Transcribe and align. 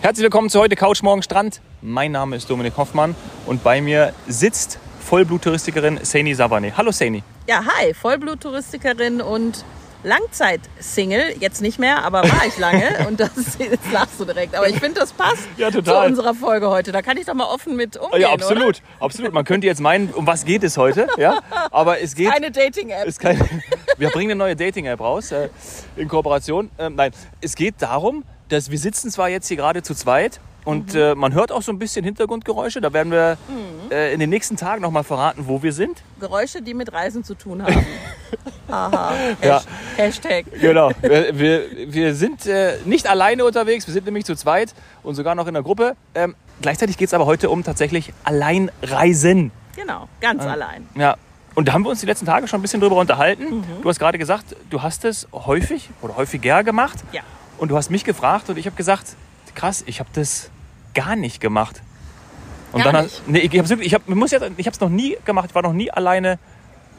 Herzlich 0.00 0.22
willkommen 0.22 0.48
zu 0.48 0.60
heute 0.60 0.76
Couch 0.76 1.02
Morgen 1.02 1.22
Strand. 1.22 1.60
Mein 1.82 2.12
Name 2.12 2.36
ist 2.36 2.48
Dominik 2.48 2.76
Hoffmann 2.76 3.16
und 3.46 3.64
bei 3.64 3.80
mir 3.80 4.14
sitzt 4.28 4.78
Vollbluttouristikerin 5.00 5.98
Saini 6.02 6.34
Savane. 6.34 6.76
Hallo 6.76 6.92
Saini. 6.92 7.24
Ja, 7.48 7.64
hi, 7.64 7.92
Vollbluttouristikerin 7.94 9.20
und 9.20 9.64
Langzeit-Single. 10.04 11.34
Jetzt 11.40 11.60
nicht 11.60 11.80
mehr, 11.80 12.04
aber 12.04 12.22
war 12.22 12.46
ich 12.46 12.56
lange. 12.58 13.04
und 13.08 13.18
das 13.18 13.30
jetzt 13.58 13.90
lachst 13.92 14.20
du 14.20 14.24
direkt. 14.24 14.54
Aber 14.54 14.68
ich 14.68 14.78
finde, 14.78 15.00
das 15.00 15.12
passt 15.12 15.48
Ja, 15.56 15.72
zu 15.72 15.78
unserer 15.78 16.34
Folge 16.34 16.70
heute. 16.70 16.92
Da 16.92 17.02
kann 17.02 17.16
ich 17.16 17.26
doch 17.26 17.34
mal 17.34 17.46
offen 17.52 17.74
mit 17.74 17.96
umgehen. 17.96 18.20
Ja, 18.20 18.30
absolut, 18.32 18.62
Oder? 18.62 18.78
absolut. 19.00 19.32
Man 19.32 19.44
könnte 19.44 19.66
jetzt 19.66 19.80
meinen, 19.80 20.10
um 20.10 20.28
was 20.28 20.44
geht 20.44 20.62
es 20.62 20.76
heute? 20.76 21.08
Ja, 21.16 21.40
aber 21.72 22.00
es 22.00 22.14
geht. 22.14 22.30
Keine 22.30 22.52
Dating-App. 22.52 23.18
keine, 23.18 23.40
wir 23.96 24.10
bringen 24.10 24.30
eine 24.30 24.38
neue 24.38 24.54
Dating-App 24.54 25.00
raus 25.00 25.32
äh, 25.32 25.48
in 25.96 26.06
Kooperation. 26.06 26.70
Ähm, 26.78 26.94
nein, 26.94 27.10
es 27.40 27.56
geht 27.56 27.74
darum, 27.80 28.22
dass 28.48 28.70
wir 28.70 28.78
sitzen 28.78 29.10
zwar 29.10 29.28
jetzt 29.28 29.48
hier 29.48 29.56
gerade 29.56 29.82
zu 29.82 29.94
zweit 29.94 30.40
und 30.64 30.92
Mhm. 30.94 31.00
äh, 31.00 31.14
man 31.14 31.32
hört 31.34 31.50
auch 31.52 31.62
so 31.62 31.72
ein 31.72 31.78
bisschen 31.78 32.04
Hintergrundgeräusche. 32.04 32.80
Da 32.80 32.92
werden 32.92 33.10
wir 33.12 33.38
äh, 33.90 34.12
in 34.12 34.20
den 34.20 34.28
nächsten 34.30 34.56
Tagen 34.56 34.82
noch 34.82 34.90
mal 34.90 35.02
verraten, 35.04 35.44
wo 35.46 35.62
wir 35.62 35.72
sind. 35.72 36.02
Geräusche, 36.20 36.60
die 36.60 36.74
mit 36.74 36.92
Reisen 36.92 37.24
zu 37.24 37.34
tun 37.34 37.62
haben. 37.62 37.86
Aha. 38.68 39.12
Ja. 39.42 39.62
Hashtag. 39.96 40.44
Genau. 40.60 40.90
Wir, 41.00 41.38
wir, 41.38 41.62
wir 41.92 42.14
sind 42.14 42.44
äh, 42.46 42.76
nicht 42.84 43.08
alleine 43.08 43.44
unterwegs, 43.46 43.86
wir 43.86 43.94
sind 43.94 44.04
nämlich 44.04 44.26
zu 44.26 44.34
zweit 44.36 44.74
und 45.02 45.14
sogar 45.14 45.34
noch 45.34 45.46
in 45.46 45.54
der 45.54 45.62
Gruppe. 45.62 45.96
Ähm, 46.14 46.34
gleichzeitig 46.60 46.98
geht 46.98 47.08
es 47.08 47.14
aber 47.14 47.24
heute 47.24 47.48
um 47.48 47.64
tatsächlich 47.64 48.12
Alleinreisen. 48.24 49.52
Genau, 49.74 50.08
ganz 50.20 50.42
allein. 50.42 50.86
Ja. 50.96 51.16
Und 51.54 51.66
da 51.68 51.72
haben 51.72 51.82
wir 51.82 51.90
uns 51.90 52.00
die 52.00 52.06
letzten 52.06 52.26
Tage 52.26 52.46
schon 52.46 52.58
ein 52.58 52.62
bisschen 52.62 52.80
drüber 52.80 52.96
unterhalten. 52.96 53.58
Mhm. 53.58 53.64
Du 53.82 53.88
hast 53.88 53.98
gerade 53.98 54.18
gesagt, 54.18 54.54
du 54.70 54.82
hast 54.82 55.04
es 55.04 55.26
häufig 55.32 55.88
oder 56.02 56.16
häufiger 56.16 56.62
gemacht. 56.62 56.98
Ja. 57.12 57.22
Und 57.58 57.68
du 57.70 57.76
hast 57.76 57.90
mich 57.90 58.04
gefragt 58.04 58.48
und 58.48 58.56
ich 58.56 58.66
habe 58.66 58.76
gesagt, 58.76 59.16
krass, 59.54 59.82
ich 59.86 60.00
habe 60.00 60.08
das 60.12 60.50
gar 60.94 61.16
nicht 61.16 61.40
gemacht. 61.40 61.82
Und 62.72 62.82
Gar 62.84 62.92
dann 62.92 63.04
nicht? 63.04 63.28
Nee, 63.28 63.38
ich 63.38 63.58
habe 63.58 63.82
ich 63.82 63.94
hab, 63.94 64.08
muss 64.08 64.30
jetzt, 64.30 64.44
ich 64.56 64.66
habe 64.66 64.74
es 64.74 64.80
noch 64.80 64.88
nie 64.88 65.16
gemacht. 65.24 65.46
Ich 65.50 65.54
war 65.54 65.62
noch 65.62 65.72
nie 65.72 65.90
alleine. 65.90 66.38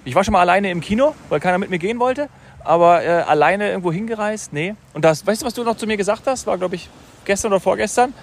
Ich 0.06 0.16
war 0.16 0.24
schon 0.24 0.32
mal 0.32 0.42
alleine 0.42 0.72
im 0.72 0.82
Kino, 0.82 1.16
weil 1.30 1.40
keiner 1.40 1.58
mit 1.58 1.70
mir 1.70 1.80
gehen 1.80 2.00
wollte. 2.00 2.30
Aber 2.64 3.04
äh, 3.04 3.08
alleine 3.08 3.70
irgendwo 3.70 3.92
hingereist, 3.92 4.52
nee. 4.52 4.76
Und 4.94 5.06
das, 5.06 5.26
weißt 5.26 5.42
du, 5.42 5.46
was 5.46 5.54
du 5.54 5.64
noch 5.64 5.78
zu 5.78 5.88
mir 5.88 5.98
gesagt 5.98 6.28
hast? 6.28 6.46
War, 6.48 6.58
glaube 6.58 6.76
ich, 6.76 6.90
gestern 7.26 7.52
oder 7.52 7.60
vorgestern. 7.60 8.14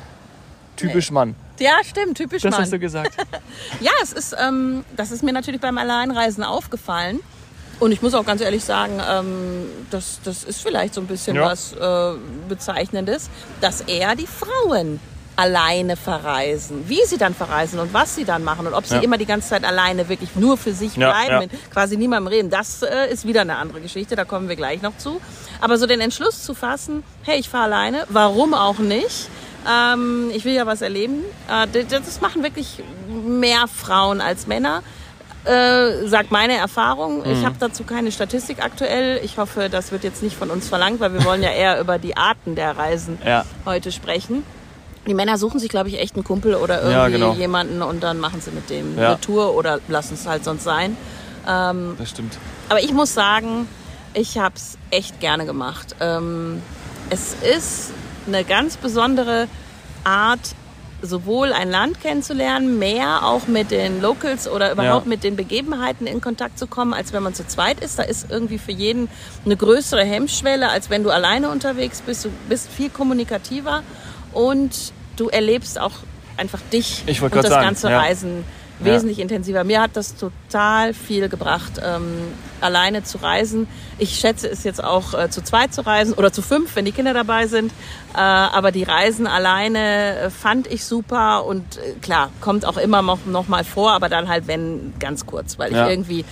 Typisch 0.77 1.11
Mann. 1.11 1.35
Ja, 1.59 1.79
stimmt, 1.83 2.19
typisch 2.19 2.43
Das 2.43 2.51
Mann. 2.53 2.63
hast 2.63 2.73
du 2.73 2.79
gesagt. 2.79 3.17
Ja, 3.81 3.93
es 4.03 4.13
ist, 4.13 4.37
ähm, 4.39 4.85
das 4.95 5.11
ist 5.11 5.23
mir 5.23 5.33
natürlich 5.33 5.61
beim 5.61 5.79
Alleinreisen 5.79 6.45
aufgefallen. 6.45 7.21
Und 7.79 7.93
ich 7.93 8.01
muss 8.03 8.15
auch 8.15 8.25
ganz 8.25 8.41
ehrlich 8.41 8.65
sagen, 8.65 9.01
ähm, 9.07 9.67
das, 9.91 10.21
das 10.25 10.45
ist 10.45 10.63
vielleicht 10.63 10.95
so 10.95 11.01
ein 11.03 11.07
bisschen 11.07 11.37
Ja. 11.37 11.45
was 11.51 11.73
äh, 11.75 12.19
Bezeichnendes, 12.49 13.29
dass 13.61 13.83
eher 13.83 14.15
die 14.17 14.27
Frauen 14.27 14.99
alleine 15.39 15.97
verreisen. 15.97 16.89
Wie 16.89 17.05
sie 17.05 17.19
dann 17.19 17.35
verreisen 17.35 17.79
und 17.79 17.93
was 17.93 18.15
sie 18.15 18.25
dann 18.25 18.43
machen 18.43 18.67
und 18.67 18.73
ob 18.73 18.87
sie 18.87 18.95
Ja. 18.95 19.03
immer 19.03 19.19
die 19.19 19.27
ganze 19.27 19.51
Zeit 19.51 19.65
alleine 19.65 20.09
wirklich 20.09 20.35
nur 20.35 20.57
für 20.57 20.73
sich 20.73 20.97
Ja, 20.97 21.11
bleiben, 21.11 21.51
ja. 21.53 21.59
quasi 21.71 21.99
niemandem 21.99 22.29
reden, 22.29 22.49
das 22.49 22.83
äh, 22.83 23.13
ist 23.13 23.27
wieder 23.27 23.43
eine 23.43 23.57
andere 23.57 23.83
Geschichte, 23.83 24.17
da 24.17 24.25
kommen 24.25 24.49
wir 24.49 24.57
gleich 24.57 24.81
noch 24.81 24.97
zu. 24.97 25.21
Aber 25.61 25.77
so 25.77 25.87
den 25.87 26.01
Entschluss 26.01 26.43
zu 26.43 26.55
fassen, 26.55 27.03
hey, 27.25 27.39
ich 27.39 27.51
fahre 27.51 27.65
alleine, 27.65 28.05
warum 28.09 28.55
auch 28.55 28.79
nicht? 28.79 29.29
Ähm, 29.71 30.31
ich 30.35 30.47
will 30.47 30.55
ja 30.55 30.65
was 30.65 30.81
erleben. 30.81 31.23
Äh, 31.51 31.85
das 31.85 32.21
machen 32.23 32.43
wirklich 32.43 32.83
mehr 33.27 33.67
Frauen 33.69 34.23
als 34.23 34.47
Männer. 34.47 34.83
Äh, 35.47 36.07
sagt 36.09 36.33
meine 36.33 36.55
Erfahrung. 36.57 37.25
Ich 37.25 37.39
Mhm. 37.41 37.45
habe 37.47 37.55
dazu 37.61 37.85
keine 37.85 38.11
Statistik 38.11 38.65
aktuell. 38.65 39.21
Ich 39.23 39.39
hoffe, 39.39 39.69
das 39.71 39.93
wird 39.93 40.03
jetzt 40.03 40.23
nicht 40.23 40.37
von 40.37 40.51
uns 40.51 40.69
verlangt, 40.69 40.99
weil 40.99 41.13
wir 41.13 41.25
wollen 41.25 41.43
ja 41.43 41.51
eher 41.51 41.81
über 41.81 41.99
die 41.99 42.17
Arten 42.17 42.57
der 42.57 42.77
Reisen 42.77 43.19
Ja. 43.25 43.45
heute 43.65 43.93
sprechen. 43.93 44.43
Die 45.07 45.15
Männer 45.15 45.39
suchen 45.39 45.61
sich, 45.61 45.69
glaube 45.69 45.89
ich, 45.89 46.01
echt 46.01 46.17
einen 46.17 46.25
Kumpel 46.25 46.57
oder 46.57 46.79
irgendwie 46.79 46.93
Ja, 46.97 47.09
genau. 47.09 47.33
jemanden 47.35 47.81
und 47.81 48.03
dann 48.03 48.19
machen 48.19 48.41
sie 48.41 48.51
mit 48.51 48.69
dem 48.71 48.99
Ja. 48.99 49.11
eine 49.11 49.21
Tour 49.21 49.55
oder 49.55 49.79
lassen 49.87 50.15
es 50.15 50.27
halt 50.27 50.43
sonst 50.43 50.65
sein. 50.65 50.97
Ähm, 51.49 51.95
Das 51.97 52.11
stimmt. 52.11 52.39
aber 52.69 52.83
ich 52.83 52.93
muss 52.93 53.15
sagen, 53.15 53.69
ich 54.15 54.39
habe 54.39 54.57
es 54.57 54.77
echt 54.91 55.21
gerne 55.21 55.47
gemacht. 55.47 55.95
Ähm, 56.01 56.61
es 57.09 57.35
ist 57.35 57.93
eine 58.27 58.43
ganz 58.43 58.77
besondere 58.79 59.47
Art, 60.03 60.41
sowohl 61.07 61.53
ein 61.53 61.71
Land 61.71 62.01
kennenzulernen, 62.01 62.79
mehr 62.79 63.25
auch 63.25 63.47
mit 63.47 63.71
den 63.71 64.03
Locals 64.03 64.47
oder 64.49 64.73
überhaupt 64.73 65.07
Ja. 65.07 65.09
mit 65.09 65.25
den 65.25 65.37
Begebenheiten 65.37 66.07
in 66.07 66.21
Kontakt 66.21 66.59
zu 66.59 66.67
kommen, 66.67 66.93
als 66.93 67.13
wenn 67.13 67.23
man 67.23 67.35
zu 67.35 67.47
zweit 67.47 67.81
ist. 67.81 67.99
Da 67.99 68.03
ist 68.03 68.31
irgendwie 68.31 68.59
für 68.59 68.73
jeden 68.73 69.09
eine 69.45 69.57
größere 69.57 70.05
Hemmschwelle, 70.05 70.69
als 70.69 70.91
wenn 70.91 71.03
du 71.03 71.11
alleine 71.11 71.49
unterwegs 71.51 72.03
bist. 72.03 72.25
Du 72.25 72.31
bist 72.49 72.69
viel 72.71 72.91
kommunikativer 72.91 73.83
und 74.33 74.93
du 75.17 75.29
erlebst 75.29 75.81
auch 75.81 75.93
einfach 76.37 76.61
dich 76.73 77.03
Ich 77.07 77.23
und 77.23 77.35
das 77.35 77.47
sagen, 77.49 77.65
ganze 77.65 77.91
ja. 77.91 77.99
Reisen 78.01 78.45
wesentlich 78.79 79.19
intensiver. 79.21 79.65
Mir 79.65 79.81
hat 79.81 79.93
das 79.97 80.17
total 80.17 80.93
viel 80.93 81.29
gebracht, 81.29 81.73
ähm, 81.83 82.19
alleine 82.61 83.03
zu 83.05 83.19
reisen. 83.19 83.67
Ich 83.99 84.17
schätze 84.19 84.49
es 84.49 84.65
jetzt 84.65 84.83
auch 84.85 85.15
äh, 85.15 85.31
zu 85.31 85.43
zweit 85.43 85.73
zu 85.73 85.81
reisen 85.87 86.15
oder 86.15 86.33
zu 86.33 86.43
fünf, 86.43 86.77
wenn 86.77 86.85
die 86.85 86.93
Kinder 86.93 87.15
dabei 87.15 87.47
sind. 87.47 87.73
Äh, 88.15 88.19
aber 88.19 88.73
die 88.73 88.83
Reisen 88.83 89.27
alleine 89.27 90.17
äh, 90.19 90.31
fand 90.31 90.67
ich 90.67 90.85
super 90.85 91.45
und 91.47 91.79
äh, 91.79 91.93
klar, 92.03 92.31
kommt 92.41 92.65
auch 92.67 92.77
immer 92.77 93.03
noch, 93.03 93.25
noch 93.27 93.49
mal 93.49 93.65
vor, 93.65 93.93
aber 93.93 94.09
dann 94.09 94.29
halt 94.29 94.47
wenn 94.47 94.93
ganz 94.99 95.27
kurz, 95.27 95.59
weil 95.59 95.71
ich 95.71 95.77
Ja. 95.77 95.89
irgendwie 95.89 96.25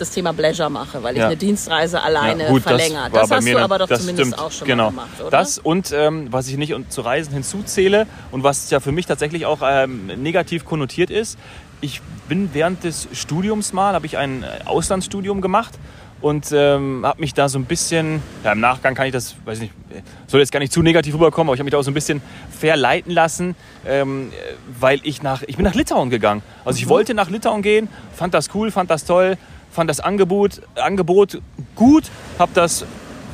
das 0.00 0.10
Thema 0.10 0.32
Pleasure 0.32 0.70
mache, 0.70 1.02
weil 1.02 1.14
ich 1.14 1.20
Ja. 1.20 1.26
eine 1.26 1.36
Dienstreise 1.36 2.02
alleine 2.02 2.44
Ja, 2.44 2.50
gut, 2.50 2.62
verlängere. 2.62 3.10
Das, 3.10 3.28
Das, 3.28 3.38
hast 3.38 3.48
du 3.48 3.58
aber 3.58 3.78
doch 3.78 3.88
zumindest 3.88 4.28
stimmt, 4.32 4.38
auch 4.38 4.52
schon 4.52 4.66
genau. 4.66 4.84
mal 4.84 4.90
gemacht, 4.90 5.20
oder? 5.20 5.30
Das 5.30 5.58
und 5.58 5.92
ähm, 5.92 6.28
was 6.30 6.48
ich 6.48 6.56
nicht 6.56 6.74
zu 6.90 7.00
Reisen 7.00 7.32
hinzuzähle 7.32 8.06
und 8.30 8.42
was 8.42 8.70
ja 8.70 8.80
für 8.80 8.92
mich 8.92 9.06
tatsächlich 9.06 9.46
auch 9.46 9.60
ähm, 9.62 10.06
negativ 10.06 10.64
konnotiert 10.64 11.10
ist, 11.10 11.38
ich 11.80 12.00
bin 12.28 12.50
während 12.52 12.84
des 12.84 13.08
Studiums 13.12 13.72
mal, 13.72 13.94
habe 13.94 14.06
ich 14.06 14.18
ein 14.18 14.42
äh, 14.42 14.64
Auslandsstudium 14.64 15.40
gemacht 15.40 15.74
und 16.20 16.50
ähm, 16.52 17.02
habe 17.04 17.20
mich 17.20 17.32
da 17.34 17.48
so 17.48 17.58
ein 17.58 17.64
bisschen, 17.64 18.20
ja 18.42 18.52
im 18.52 18.60
Nachgang 18.60 18.94
kann 18.96 19.06
ich 19.06 19.12
das, 19.12 19.36
weiß 19.44 19.60
nicht, 19.60 19.72
äh, 19.90 20.00
soll 20.26 20.40
jetzt 20.40 20.50
gar 20.50 20.58
nicht 20.58 20.72
zu 20.72 20.82
negativ 20.82 21.14
rüberkommen, 21.14 21.48
aber 21.48 21.54
ich 21.54 21.60
habe 21.60 21.66
mich 21.66 21.72
da 21.72 21.78
auch 21.78 21.82
so 21.84 21.90
ein 21.92 21.94
bisschen 21.94 22.20
verleiten 22.50 23.12
lassen, 23.12 23.54
ähm, 23.86 24.30
äh, 24.32 24.54
weil 24.80 25.00
ich 25.04 25.22
nach, 25.22 25.42
ich 25.46 25.56
bin 25.56 25.64
nach 25.64 25.74
Litauen 25.74 26.10
gegangen. 26.10 26.42
Also 26.64 26.78
ich 26.78 26.88
wollte 26.88 27.14
nach 27.14 27.30
Litauen 27.30 27.62
gehen, 27.62 27.88
fand 28.14 28.34
das 28.34 28.52
cool, 28.54 28.72
fand 28.72 28.90
das 28.90 29.04
toll, 29.04 29.36
fand 29.70 29.88
das 29.90 30.00
Angebot, 30.00 30.62
Angebot 30.76 31.40
gut, 31.74 32.04
habe 32.38 32.52
das 32.54 32.84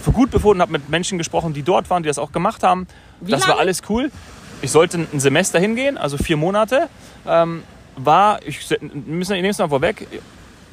für 0.03 0.13
gut 0.13 0.31
befunden, 0.31 0.61
habe 0.61 0.73
mit 0.73 0.89
Menschen 0.89 1.17
gesprochen, 1.19 1.55
die 1.55 1.63
dort 1.63 1.89
waren, 1.91 2.03
die 2.03 2.09
das 2.09 2.19
auch 2.19 2.33
gemacht 2.33 2.63
haben. 2.63 2.87
Wie 3.21 3.31
das 3.33 3.43
war 3.43 3.49
lange? 3.49 3.61
alles 3.61 3.83
cool. 3.89 4.11
Ich 4.63 4.71
sollte 4.71 4.99
ein 4.99 5.21
Semester 5.21 5.59
hingehen, 5.59 5.97
also 5.99 6.17
vier 6.17 6.37
Monate. 6.37 6.89
Ähm, 7.27 7.63
war, 7.97 8.41
ich, 8.45 8.71
ich 8.71 8.81
nehme 8.81 9.21
es 9.49 9.59
mal 9.59 9.69
vorweg, 9.69 10.07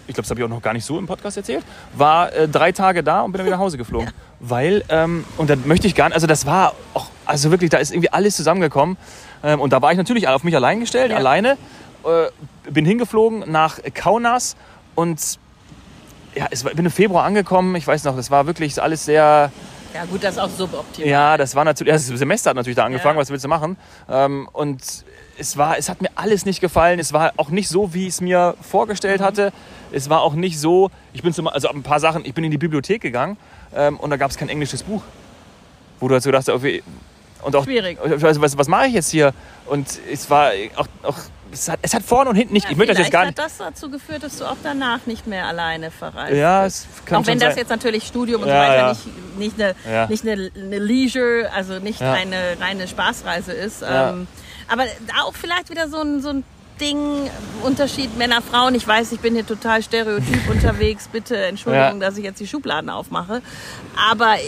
ich 0.08 0.16
glaube, 0.16 0.24
das 0.24 0.30
habe 0.32 0.40
ich 0.42 0.46
auch 0.46 0.50
noch 0.50 0.62
gar 0.62 0.74
nicht 0.74 0.84
so 0.86 0.98
im 0.98 1.08
Podcast 1.08 1.38
erzählt, 1.38 1.64
war 1.94 2.34
äh, 2.34 2.48
drei 2.48 2.72
Tage 2.72 3.04
da 3.04 3.22
und 3.22 3.32
bin 3.32 3.40
dann 3.40 3.46
wieder 3.46 3.56
nach 3.58 3.64
Hause 3.64 3.78
geflogen. 3.78 4.10
Weil, 4.40 4.84
ähm, 4.90 5.24
und 5.38 5.50
dann 5.50 5.68
möchte 5.68 5.88
ich 5.88 5.96
gar 5.96 6.06
nicht, 6.08 6.16
also 6.16 6.28
das 6.28 6.46
war 6.46 6.74
auch, 6.94 7.08
also 7.26 7.52
wirklich, 7.52 7.70
da 7.70 7.78
ist 7.78 7.92
irgendwie 7.92 8.10
alles 8.12 8.36
zusammengekommen. 8.36 8.98
Ähm, 9.44 9.60
und 9.62 9.72
da 9.72 9.82
war 9.82 9.92
ich 9.92 9.98
natürlich 9.98 10.28
auf 10.28 10.44
mich 10.44 10.56
allein 10.56 10.80
gestellt, 10.80 11.12
Ja. 11.12 11.18
alleine. 11.18 11.58
Äh, 12.04 12.72
bin 12.72 12.86
hingeflogen 12.86 13.44
nach 13.52 13.80
Kaunas 13.94 14.56
und 14.96 15.38
ja, 16.36 16.48
es 16.52 16.64
war, 16.66 16.74
bin 16.74 16.86
im 16.86 16.92
Februar 16.92 17.24
angekommen. 17.26 17.76
Ich 17.76 17.86
weiß 17.88 18.04
noch, 18.06 18.16
das 18.16 18.32
war 18.32 18.46
wirklich 18.48 18.82
alles 18.82 19.06
sehr, 19.06 19.52
Ja 19.94 20.06
gut, 20.06 20.24
das 20.24 20.36
ist 20.36 20.40
auch 20.40 20.50
suboptimal. 20.50 21.10
ja, 21.10 21.38
das 21.38 21.56
war 21.56 21.64
natürlich, 21.66 21.94
das 21.94 22.08
Semester 22.08 22.52
hat 22.52 22.56
natürlich 22.58 22.78
da 22.78 22.86
angefangen, 22.86 23.16
Ja. 23.18 23.22
was 23.22 23.30
willst 23.30 23.44
du 23.46 23.50
machen? 23.50 23.78
Ähm, 24.10 24.48
und 24.54 24.82
es 25.38 25.58
war, 25.58 25.78
es 25.78 25.90
hat 25.90 26.02
mir 26.02 26.10
alles 26.16 26.46
nicht 26.46 26.62
gefallen. 26.62 27.00
Es 27.00 27.14
war 27.14 27.34
auch 27.38 27.50
nicht 27.50 27.68
so, 27.70 27.94
wie 27.94 28.04
ich 28.04 28.14
es 28.14 28.22
mir 28.22 28.56
vorgestellt 28.62 29.22
Mhm. 29.22 29.26
hatte. 29.26 29.54
Es 29.92 30.10
war 30.10 30.22
auch 30.22 30.34
nicht 30.34 30.60
so, 30.60 30.90
ich 31.14 31.22
bin 31.24 31.34
zum, 31.34 31.48
also 31.48 31.68
ein 31.70 31.84
paar 31.84 32.00
Sachen, 32.00 32.24
ich 32.26 32.34
bin 32.34 32.44
in 32.44 32.52
die 32.52 32.58
Bibliothek 32.58 33.02
gegangen 33.02 33.38
ähm, 33.76 33.98
und 34.00 34.10
da 34.10 34.18
gab 34.18 34.32
es 34.32 34.38
kein 34.38 34.50
englisches 34.50 34.84
Buch. 34.84 35.02
Wo 36.00 36.08
du 36.08 36.14
halt 36.14 36.24
so 36.24 36.32
dachtest, 36.32 36.50
okay, 36.50 36.82
und 37.44 37.56
auch, 37.56 37.64
Schwierig. 37.64 37.98
Also, 38.00 38.40
was, 38.42 38.58
was 38.58 38.68
mache 38.68 38.86
ich 38.88 38.94
jetzt 38.94 39.10
hier? 39.10 39.34
Und 39.66 39.88
es 40.12 40.30
war 40.30 40.52
auch, 40.76 40.88
auch 41.04 41.18
es, 41.52 41.70
hat, 41.70 41.80
es 41.82 41.94
hat 41.94 42.04
vorne 42.04 42.30
und 42.30 42.36
hinten 42.36 42.54
nicht, 42.54 42.66
Ja, 42.66 42.72
ich 42.72 42.78
möchte 42.78 42.94
das 42.94 43.04
jetzt 43.04 43.12
gar 43.12 43.26
nicht. 43.26 43.38
hat 43.40 43.46
das 43.46 43.58
dazu 43.58 43.90
geführt, 43.90 44.24
dass 44.24 44.38
du 44.38 44.46
auch 44.46 44.58
danach 44.64 45.06
nicht 45.06 45.28
mehr 45.28 45.46
alleine 45.48 45.92
verreist 45.92 46.34
Ja, 46.36 46.66
es 46.66 46.88
kann 47.06 47.18
Auch 47.22 47.28
wenn 47.28 47.40
das 47.40 47.50
sein. 47.56 47.60
jetzt 47.60 47.70
natürlich 47.70 48.06
Studium 48.08 48.42
und 48.44 48.48
Ja, 48.48 48.54
so 48.56 48.60
weiter 48.60 48.76
ja. 48.78 48.90
nicht, 48.90 49.38
nicht, 49.38 49.62
eine, 49.62 49.76
Ja. 49.94 50.08
nicht 50.08 50.28
eine, 50.28 50.52
eine 50.56 50.80
Leisure, 50.80 51.50
also 51.54 51.80
nicht 51.80 52.02
eine 52.02 52.58
reine 52.60 52.88
Spaßreise 52.88 53.52
ist. 53.54 53.84
Ähm, 53.88 54.28
aber 54.68 54.84
auch 55.24 55.34
vielleicht 55.36 55.70
wieder 55.70 55.90
so 55.90 56.02
ein, 56.02 56.22
so 56.22 56.30
ein 56.30 56.44
Ding, 56.82 57.30
Unterschied 57.64 58.18
Männer, 58.18 58.42
Frauen. 58.42 58.74
Ich 58.76 58.88
weiß, 58.88 59.12
ich 59.12 59.20
bin 59.20 59.36
hier 59.36 59.46
total 59.46 59.84
stereotyp 59.84 60.50
unterwegs. 60.50 61.08
Bitte 61.12 61.38
Entschuldigung, 61.38 62.02
Ja. 62.02 62.08
dass 62.10 62.18
ich 62.18 62.24
jetzt 62.24 62.40
die 62.40 62.48
Schubladen 62.48 62.90
aufmache. 62.90 63.42
Aber 64.10 64.36
äh, 64.36 64.40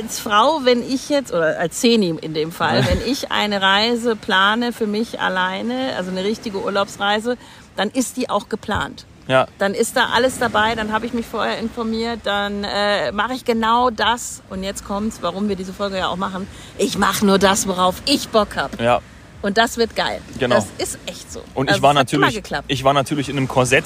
als 0.00 0.20
Frau, 0.20 0.60
wenn 0.64 0.82
ich 0.88 1.08
jetzt, 1.08 1.32
oder 1.32 1.58
als 1.58 1.80
Zeni 1.80 2.16
in 2.20 2.34
dem 2.34 2.52
Fall, 2.52 2.86
wenn 2.86 3.00
ich 3.06 3.30
eine 3.32 3.60
Reise 3.60 4.16
plane 4.16 4.72
für 4.72 4.86
mich 4.86 5.20
alleine, 5.20 5.94
also 5.96 6.10
eine 6.10 6.24
richtige 6.24 6.62
Urlaubsreise, 6.62 7.36
dann 7.76 7.90
ist 7.90 8.16
die 8.16 8.30
auch 8.30 8.48
geplant. 8.48 9.04
Ja. 9.26 9.46
dann 9.58 9.72
ist 9.72 9.96
da 9.96 10.10
alles 10.14 10.38
dabei, 10.38 10.74
dann 10.74 10.92
habe 10.92 11.06
ich 11.06 11.14
mich 11.14 11.24
vorher 11.24 11.58
informiert, 11.58 12.20
dann 12.24 12.62
äh, 12.62 13.10
mache 13.10 13.32
ich 13.32 13.46
genau 13.46 13.88
das. 13.88 14.42
Und 14.50 14.62
jetzt 14.62 14.84
kommt's, 14.84 15.18
warum 15.22 15.48
wir 15.48 15.56
diese 15.56 15.72
Folge 15.72 15.96
ja 15.96 16.08
auch 16.08 16.16
machen. 16.16 16.46
Ich 16.76 16.98
mache 16.98 17.24
nur 17.24 17.38
das, 17.38 17.66
worauf 17.66 18.02
ich 18.04 18.28
Bock 18.28 18.54
habe. 18.56 18.82
Ja. 18.84 19.00
Und 19.44 19.58
das 19.58 19.76
wird 19.76 19.94
geil. 19.94 20.22
Genau. 20.38 20.54
Das 20.54 20.68
ist 20.78 20.98
echt 21.04 21.30
so. 21.30 21.40
Und 21.52 21.68
also 21.68 21.76
ich 21.76 21.82
war 21.82 21.92
natürlich, 21.92 22.42
ich 22.66 22.82
war 22.82 22.94
natürlich 22.94 23.28
in 23.28 23.36
einem 23.36 23.46
Korsett 23.46 23.84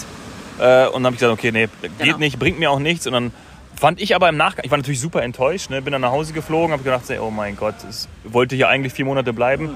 äh, 0.61 0.87
und 0.87 1.03
dann 1.03 1.07
habe 1.07 1.15
ich 1.15 1.21
gesagt, 1.21 1.33
okay, 1.37 1.51
nee, 1.51 1.69
geht 1.83 1.99
Genau. 1.99 2.19
nicht, 2.19 2.39
bringt 2.39 2.61
mir 2.61 2.71
auch 2.71 2.79
nichts. 2.79 3.09
Und 3.09 3.13
dann 3.15 3.33
fand 3.75 4.01
ich 4.01 4.15
aber 4.15 4.29
im 4.29 4.37
Nachgang, 4.37 4.65
ich 4.65 4.71
war 4.71 4.79
natürlich 4.79 5.01
super 5.01 5.21
enttäuscht, 5.25 5.69
ne, 5.71 5.83
bin 5.83 5.91
dann 5.91 6.03
nach 6.03 6.13
Hause 6.13 6.33
geflogen, 6.33 6.71
habe 6.71 6.85
gedacht, 6.85 7.03
oh 7.21 7.31
mein 7.31 7.57
Gott, 7.57 7.75
ich 7.91 8.07
wollte 8.33 8.55
hier 8.55 8.69
eigentlich 8.69 8.93
vier 8.93 9.05
Monate 9.05 9.33
bleiben. 9.33 9.71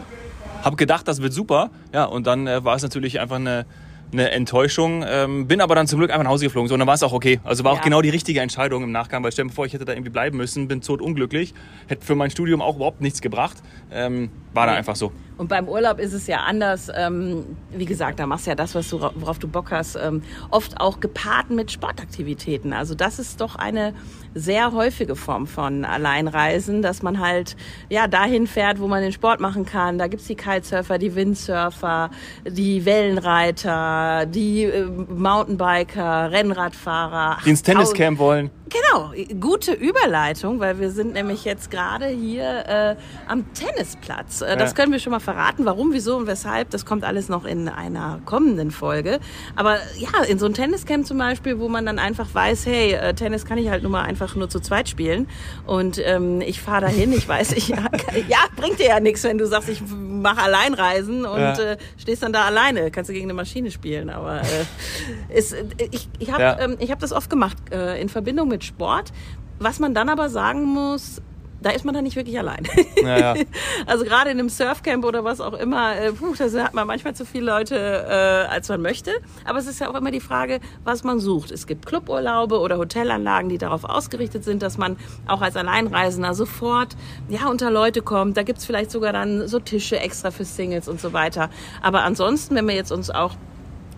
Habe 0.62 0.76
gedacht, 0.76 1.08
das 1.08 1.20
wird 1.20 1.32
super. 1.32 1.70
Ja, 1.92 2.04
und 2.04 2.28
dann 2.28 2.46
äh, 2.46 2.62
war 2.64 2.76
es 2.76 2.82
natürlich 2.84 3.18
einfach 3.18 3.36
eine, 3.36 3.66
eine 4.12 4.30
Enttäuschung. 4.30 5.04
Ähm, 5.04 5.48
bin 5.48 5.60
aber 5.60 5.74
dann 5.74 5.88
zum 5.88 5.98
Glück 5.98 6.12
einfach 6.12 6.22
nach 6.22 6.30
Hause 6.30 6.44
geflogen. 6.44 6.68
So, 6.68 6.74
und 6.74 6.78
dann 6.78 6.86
war 6.86 6.94
es 6.94 7.02
auch 7.02 7.12
okay. 7.12 7.40
Also 7.42 7.64
war 7.64 7.72
auch 7.72 7.78
Ja. 7.78 7.82
genau 7.82 8.02
die 8.02 8.10
richtige 8.10 8.40
Entscheidung 8.40 8.84
im 8.84 8.92
Nachgang, 8.92 9.24
weil 9.24 9.32
stell 9.32 9.46
dir 9.48 9.52
vor, 9.52 9.66
ich 9.66 9.72
hätte 9.72 9.84
da 9.84 9.92
irgendwie 9.92 10.10
bleiben 10.12 10.36
müssen, 10.36 10.68
bin 10.68 10.80
tot 10.80 11.00
unglücklich, 11.02 11.52
hätte 11.88 12.06
für 12.06 12.14
mein 12.14 12.30
Studium 12.30 12.62
auch 12.62 12.76
überhaupt 12.76 13.00
nichts 13.00 13.20
gebracht. 13.20 13.56
Ähm, 13.92 14.30
war 14.54 14.66
Nee. 14.66 14.72
einfach 14.72 14.96
so. 14.96 15.12
Und 15.38 15.48
beim 15.48 15.66
Urlaub 15.66 15.98
ist 15.98 16.12
es 16.12 16.26
ja 16.26 16.40
anders. 16.40 16.90
Ähm, 16.94 17.44
wie 17.72 17.86
gesagt, 17.86 18.20
da 18.20 18.26
machst 18.26 18.46
du 18.46 18.50
ja 18.50 18.54
das, 18.54 18.74
was 18.74 18.88
du, 18.90 19.00
worauf 19.00 19.38
du 19.38 19.48
Bock 19.48 19.70
hast. 19.70 19.96
Ähm, 19.96 20.22
oft 20.50 20.78
auch 20.80 21.00
gepaart 21.00 21.50
mit 21.50 21.72
Sportaktivitäten. 21.72 22.72
Also 22.72 22.94
das 22.94 23.18
ist 23.18 23.40
doch 23.40 23.56
eine 23.56 23.94
sehr 24.34 24.72
häufige 24.72 25.16
Form 25.16 25.46
von 25.46 25.84
Alleinreisen, 25.84 26.80
dass 26.82 27.02
man 27.02 27.18
halt 27.18 27.56
ja 27.88 28.06
dahin 28.06 28.46
fährt, 28.46 28.78
wo 28.78 28.86
man 28.88 29.02
den 29.02 29.12
Sport 29.12 29.40
machen 29.40 29.64
kann. 29.66 29.98
Da 29.98 30.06
gibt's 30.06 30.26
die 30.26 30.36
Kitesurfer, 30.36 30.98
die 30.98 31.14
Windsurfer, 31.14 32.10
die 32.46 32.84
Wellenreiter, 32.84 34.26
die 34.26 34.64
äh, 34.64 34.84
Mountainbiker, 34.84 36.30
Rennradfahrer. 36.30 37.38
Die 37.44 37.50
ins 37.50 37.62
Tenniscamp 37.62 38.18
wollen. 38.18 38.50
Genau, 38.72 39.12
gute 39.40 39.72
Überleitung, 39.72 40.58
weil 40.60 40.78
wir 40.78 40.90
sind 40.90 41.12
nämlich 41.12 41.44
jetzt 41.44 41.70
gerade 41.70 42.06
hier 42.06 42.64
äh, 42.66 42.96
am 43.28 43.44
Tennisplatz. 43.52 44.40
Äh, 44.40 44.56
das 44.56 44.70
Ja. 44.70 44.74
können 44.76 44.92
wir 44.92 44.98
schon 44.98 45.10
mal 45.10 45.20
verraten, 45.20 45.64
warum, 45.66 45.92
wieso 45.92 46.16
und 46.16 46.26
weshalb. 46.26 46.70
Das 46.70 46.86
kommt 46.86 47.04
alles 47.04 47.28
noch 47.28 47.44
in 47.44 47.68
einer 47.68 48.20
kommenden 48.24 48.70
Folge. 48.70 49.20
Aber 49.56 49.76
ja, 49.98 50.08
in 50.26 50.38
so 50.38 50.46
ein 50.46 50.54
Tenniscamp 50.54 51.06
zum 51.06 51.18
Beispiel, 51.18 51.58
wo 51.58 51.68
man 51.68 51.84
dann 51.84 51.98
einfach 51.98 52.32
weiß, 52.32 52.64
hey, 52.66 52.92
äh, 52.94 53.14
Tennis 53.14 53.44
kann 53.44 53.58
ich 53.58 53.68
halt 53.68 53.82
nur 53.82 53.92
mal 53.92 54.02
einfach 54.02 54.36
nur 54.36 54.48
zu 54.48 54.60
zweit 54.60 54.88
spielen. 54.88 55.28
Und 55.66 56.00
ähm, 56.02 56.40
ich 56.40 56.60
fahre 56.62 56.82
dahin, 56.82 57.12
ich 57.12 57.28
weiß, 57.28 57.52
ich, 57.52 57.68
ja, 57.68 57.76
ja, 58.28 58.38
bringt 58.56 58.78
dir 58.78 58.86
ja 58.86 59.00
nichts, 59.00 59.22
wenn 59.24 59.36
du 59.38 59.46
sagst, 59.46 59.68
ich 59.68 59.82
mache 59.90 60.40
Alleinreisen 60.42 61.26
und 61.26 61.40
Ja. 61.40 61.52
äh, 61.58 61.76
stehst 61.98 62.22
dann 62.22 62.32
da 62.32 62.46
alleine. 62.46 62.90
Kannst 62.90 63.10
du 63.10 63.12
gegen 63.12 63.26
eine 63.26 63.34
Maschine 63.34 63.70
spielen, 63.70 64.08
aber 64.08 64.40
äh, 64.40 65.36
ist, 65.38 65.52
äh, 65.52 65.64
ich, 65.90 66.08
ich 66.18 66.30
habe 66.32 66.42
Ja. 66.42 66.58
ähm, 66.60 66.76
ich 66.78 66.90
hab 66.90 67.00
das 67.00 67.12
oft 67.12 67.28
gemacht 67.28 67.56
äh, 67.70 68.00
in 68.00 68.08
Verbindung 68.08 68.48
mit 68.48 68.61
Sport. 68.62 69.12
Was 69.58 69.78
man 69.78 69.94
dann 69.94 70.08
aber 70.08 70.28
sagen 70.28 70.64
muss, 70.64 71.20
da 71.62 71.70
ist 71.70 71.84
man 71.84 71.94
dann 71.94 72.04
nicht 72.04 72.16
wirklich 72.16 72.38
allein. 72.38 72.66
Ja, 73.02 73.34
ja. 73.34 73.34
Also 73.86 74.04
gerade 74.04 74.30
in 74.30 74.38
einem 74.38 74.48
Surfcamp 74.48 75.04
oder 75.04 75.24
was 75.24 75.40
auch 75.40 75.54
immer, 75.54 75.96
äh, 75.96 76.12
puh, 76.12 76.34
da 76.34 76.64
hat 76.64 76.74
man 76.74 76.86
manchmal 76.86 77.14
zu 77.14 77.24
viele 77.24 77.46
Leute, 77.46 77.76
äh, 77.76 78.52
als 78.52 78.68
man 78.68 78.82
möchte. 78.82 79.12
Aber 79.44 79.58
es 79.58 79.66
ist 79.66 79.80
ja 79.80 79.90
auch 79.90 79.94
immer 79.94 80.10
die 80.10 80.20
Frage, 80.20 80.60
was 80.84 81.04
man 81.04 81.20
sucht. 81.20 81.50
Es 81.50 81.66
gibt 81.66 81.86
Cluburlaube 81.86 82.58
oder 82.58 82.78
Hotelanlagen, 82.78 83.48
die 83.48 83.58
darauf 83.58 83.84
ausgerichtet 83.84 84.44
sind, 84.44 84.62
dass 84.62 84.78
man 84.78 84.96
auch 85.26 85.40
als 85.40 85.56
Alleinreisender 85.56 86.34
sofort 86.34 86.96
ja, 87.28 87.48
unter 87.48 87.70
Leute 87.70 88.02
kommt. 88.02 88.36
Da 88.36 88.42
gibt's 88.42 88.64
vielleicht 88.64 88.90
sogar 88.90 89.12
dann 89.12 89.48
so 89.48 89.58
Tische 89.58 89.98
extra 89.98 90.30
für 90.30 90.44
Singles 90.44 90.88
und 90.88 91.00
so 91.00 91.12
weiter. 91.12 91.50
Aber 91.80 92.02
ansonsten, 92.02 92.54
wenn 92.54 92.66
wir 92.66 92.74
jetzt 92.74 92.92
uns 92.92 93.10
auch 93.10 93.36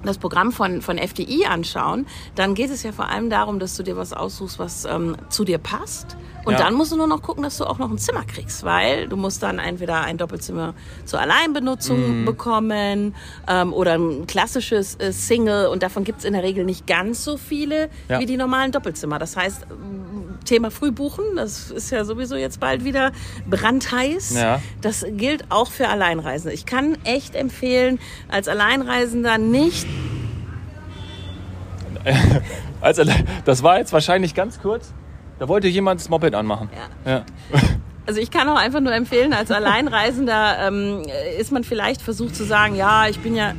das 0.06 0.18
Programm 0.18 0.52
von, 0.52 0.82
von 0.82 0.98
FDI 0.98 1.46
anschauen, 1.46 2.06
dann 2.34 2.54
geht 2.54 2.70
es 2.70 2.82
ja 2.82 2.92
vor 2.92 3.08
allem 3.08 3.30
darum, 3.30 3.58
dass 3.58 3.76
du 3.76 3.82
dir 3.82 3.96
was 3.96 4.12
aussuchst, 4.12 4.58
was 4.58 4.84
ähm, 4.84 5.16
zu 5.28 5.44
dir 5.44 5.58
passt. 5.58 6.16
Und 6.44 6.52
Ja. 6.52 6.58
dann 6.58 6.74
musst 6.74 6.92
du 6.92 6.96
nur 6.96 7.06
noch 7.06 7.22
gucken, 7.22 7.42
dass 7.42 7.56
du 7.56 7.64
auch 7.64 7.78
noch 7.78 7.90
ein 7.90 7.96
Zimmer 7.96 8.22
kriegst, 8.24 8.64
weil 8.64 9.08
du 9.08 9.16
musst 9.16 9.42
dann 9.42 9.58
entweder 9.58 10.02
ein 10.02 10.18
Doppelzimmer 10.18 10.74
zur 11.06 11.18
Alleinbenutzung 11.20 12.20
Mhm. 12.20 12.24
bekommen 12.26 13.14
ähm, 13.48 13.72
oder 13.72 13.94
ein 13.94 14.26
klassisches 14.26 14.96
äh, 14.96 15.10
Single. 15.12 15.68
Und 15.68 15.82
davon 15.82 16.04
gibt's 16.04 16.24
in 16.24 16.34
der 16.34 16.42
Regel 16.42 16.64
nicht 16.66 16.86
ganz 16.86 17.24
so 17.24 17.38
viele 17.38 17.88
Ja. 18.08 18.18
wie 18.20 18.26
die 18.26 18.36
normalen 18.36 18.72
Doppelzimmer. 18.72 19.18
Das 19.18 19.36
heißt, 19.38 19.66
Thema 20.44 20.70
Frühbuchen, 20.70 21.24
das 21.36 21.70
ist 21.70 21.90
ja 21.90 22.04
sowieso 22.04 22.36
jetzt 22.36 22.60
bald 22.60 22.84
wieder 22.84 23.12
brandheiß. 23.48 24.34
Ja. 24.34 24.60
Das 24.80 25.04
gilt 25.10 25.44
auch 25.50 25.70
für 25.70 25.88
Alleinreisende. 25.88 26.54
Ich 26.54 26.66
kann 26.66 26.96
echt 27.04 27.34
empfehlen, 27.34 27.98
als 28.28 28.48
Alleinreisender 28.48 29.38
nicht 29.38 29.86
Also, 32.80 33.02
das 33.44 33.62
war 33.62 33.78
jetzt 33.78 33.92
wahrscheinlich 33.92 34.34
ganz 34.34 34.60
kurz. 34.60 34.92
Da 35.38 35.48
wollte 35.48 35.68
jemand 35.68 36.00
das 36.00 36.08
Moped 36.08 36.34
anmachen. 36.34 36.68
Ja. 37.04 37.12
Ja. 37.12 37.24
Also 38.06 38.20
ich 38.20 38.30
kann 38.30 38.46
auch 38.50 38.58
einfach 38.58 38.80
nur 38.80 38.92
empfehlen, 38.92 39.32
als 39.32 39.50
Alleinreisender 39.50 40.68
ähm, 40.68 41.04
ist 41.38 41.52
man 41.52 41.64
vielleicht 41.64 42.02
versucht 42.02 42.36
zu 42.36 42.44
sagen, 42.44 42.74
ja, 42.74 43.08
ich 43.08 43.18
bin 43.20 43.34
ja 43.34 43.54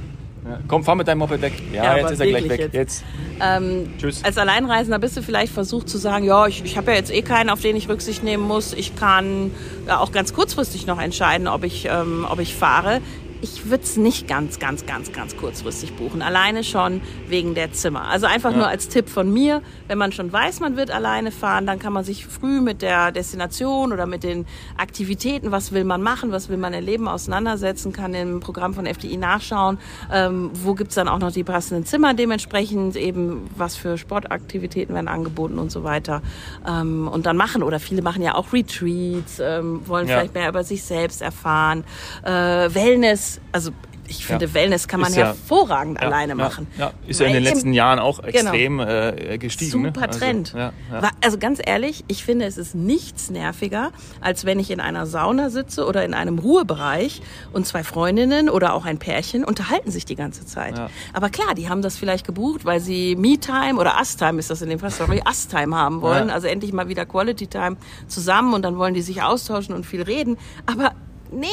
Ja. 0.48 0.60
Komm, 0.68 0.84
fahr 0.84 0.96
mit 0.96 1.08
deinem 1.08 1.20
Moped 1.20 1.42
weg. 1.42 1.54
Ja, 1.74 1.84
Ja, 1.84 1.98
jetzt 1.98 2.12
ist 2.12 2.20
er 2.20 2.28
gleich 2.28 2.48
weg. 2.50 2.70
Jetzt. 2.72 3.04
ähm, 3.42 3.92
Tschüss. 3.98 4.24
als 4.24 4.38
Alleinreisender 4.38 5.00
bist 5.00 5.18
du 5.18 5.24
vielleicht 5.24 5.52
versucht 5.52 5.90
zu 5.90 5.98
sagen, 5.98 6.24
ja, 6.24 6.46
ich, 6.46 6.64
ich 6.64 6.78
habe 6.78 6.92
ja 6.92 6.98
jetzt 6.98 7.12
eh 7.12 7.24
keinen, 7.24 7.50
auf 7.50 7.62
den 7.62 7.76
ich 7.76 7.90
Rücksicht 7.90 8.24
nehmen 8.24 8.44
muss. 8.44 8.74
Ich 8.74 8.96
kann 8.96 9.52
ja, 9.88 10.00
auch 10.00 10.12
ganz 10.12 10.34
kurzfristig 10.34 10.86
noch 10.86 11.02
entscheiden, 11.02 11.48
ob 11.48 11.64
ich, 11.64 11.88
ähm, 11.92 12.28
ob 12.30 12.40
ich 12.40 12.54
fahre. 12.54 13.02
Ich 13.48 13.70
würde 13.70 13.84
es 13.84 13.96
nicht 13.96 14.28
ganz, 14.28 14.58
ganz, 14.58 14.88
ganz, 14.88 15.14
ganz 15.14 15.38
kurzfristig 15.38 15.94
buchen. 15.94 16.24
Alleine 16.24 16.64
schon 16.64 17.00
wegen 17.28 17.54
der 17.54 17.72
Zimmer. 17.74 18.06
Also 18.06 18.26
einfach 18.26 18.50
Ja. 18.50 18.58
nur 18.58 18.68
als 18.68 18.88
Tipp 18.90 19.08
von 19.08 19.32
mir, 19.32 19.62
wenn 19.88 20.00
man 20.00 20.12
schon 20.12 20.34
weiß, 20.34 20.62
man 20.62 20.78
wird 20.78 20.90
alleine 20.90 21.30
fahren, 21.32 21.68
dann 21.68 21.78
kann 21.78 21.94
man 21.94 22.04
sich 22.04 22.26
früh 22.26 22.60
mit 22.60 22.82
der 22.82 23.12
Destination 23.12 23.94
oder 23.94 24.08
mit 24.08 24.24
den 24.24 24.48
Aktivitäten, 24.78 25.52
was 25.52 25.72
will 25.74 25.84
man 25.84 26.02
machen, 26.02 26.32
was 26.32 26.50
will 26.50 26.58
man 26.58 26.74
erleben, 26.74 27.08
auseinandersetzen, 27.08 27.94
kann 27.94 28.16
im 28.16 28.40
Programm 28.40 28.74
von 28.74 28.88
FDI 28.88 29.18
nachschauen, 29.18 29.78
ähm, 30.12 30.50
wo 30.64 30.74
gibt's 30.74 30.96
dann 30.96 31.08
auch 31.08 31.20
noch 31.20 31.32
die 31.32 31.44
passenden 31.44 31.86
Zimmer 31.86 32.16
dementsprechend, 32.16 32.96
eben 32.96 33.48
was 33.56 33.76
für 33.76 34.00
Sportaktivitäten 34.00 34.96
werden 34.96 35.08
angeboten 35.08 35.60
und 35.60 35.72
so 35.72 35.84
weiter. 35.84 36.24
Ähm, 36.68 37.08
und 37.08 37.28
dann 37.28 37.38
machen, 37.38 37.62
oder 37.62 37.80
viele 37.80 38.02
machen 38.02 38.24
ja 38.24 38.34
auch 38.34 38.54
Retreats, 38.54 39.38
ähm, 39.40 39.88
wollen 39.88 40.08
Ja. 40.08 40.16
vielleicht 40.18 40.34
mehr 40.34 40.50
über 40.50 40.64
sich 40.64 40.82
selbst 40.82 41.22
erfahren. 41.22 41.84
Äh, 42.24 42.32
Wellness, 42.74 43.35
also 43.52 43.72
ich 44.08 44.24
finde, 44.24 44.46
Ja. 44.46 44.54
Wellness 44.54 44.88
kann 44.88 45.00
man 45.00 45.12
ja- 45.14 45.26
hervorragend 45.26 46.00
Ja, 46.00 46.06
alleine 46.06 46.36
machen. 46.36 46.68
Ja, 46.78 46.92
ist 47.08 47.20
ja 47.20 47.26
in 47.26 47.34
den 47.34 47.42
letzten 47.42 47.74
Jahren 47.74 47.98
auch 47.98 48.20
extrem 48.24 48.80
äh, 48.80 49.40
gestiegen. 49.40 49.82
ne? 49.82 49.88
Super 49.96 50.12
Trend. 50.12 50.54
Also. 50.54 50.72
Wa- 51.08 51.10
Also 51.26 51.38
ganz 51.40 51.60
ehrlich, 51.66 52.04
ich 52.08 52.24
finde, 52.24 52.46
es 52.46 52.60
ist 52.60 52.76
nichts 52.76 53.32
nerviger, 53.32 53.90
als 54.22 54.46
wenn 54.46 54.60
ich 54.60 54.70
in 54.70 54.80
einer 54.80 55.08
Sauna 55.08 55.50
sitze 55.50 55.88
oder 55.88 56.06
in 56.06 56.14
einem 56.14 56.38
Ruhebereich 56.38 57.24
und 57.52 57.66
zwei 57.66 57.84
Freundinnen 57.84 58.48
oder 58.48 58.76
auch 58.76 58.86
ein 58.86 59.00
Pärchen 59.00 59.44
unterhalten 59.44 59.90
sich 59.90 60.06
die 60.06 60.16
ganze 60.16 60.46
Zeit. 60.46 60.80
Aber 61.14 61.30
klar, 61.32 61.56
die 61.56 61.68
haben 61.68 61.82
das 61.82 61.98
vielleicht 61.98 62.28
gebucht, 62.28 62.64
weil 62.64 62.80
sie 62.82 63.16
Me-Time 63.16 63.80
oder 63.80 63.96
Us-Time 64.00 64.38
ist 64.38 64.52
das 64.52 64.62
in 64.62 64.70
dem 64.70 64.78
Fall, 64.78 64.92
sorry, 64.92 65.24
Us-Time 65.28 65.76
haben 65.76 66.02
wollen. 66.02 66.30
Also 66.30 66.46
endlich 66.46 66.74
mal 66.74 66.90
wieder 66.90 67.08
Quality-Time 67.08 67.78
zusammen 68.08 68.54
und 68.54 68.62
dann 68.62 68.78
wollen 68.78 68.94
die 68.94 69.02
sich 69.02 69.24
austauschen 69.24 69.74
und 69.74 69.84
viel 69.84 70.04
reden. 70.04 70.38
Aber 70.68 70.92
nee, 71.32 71.48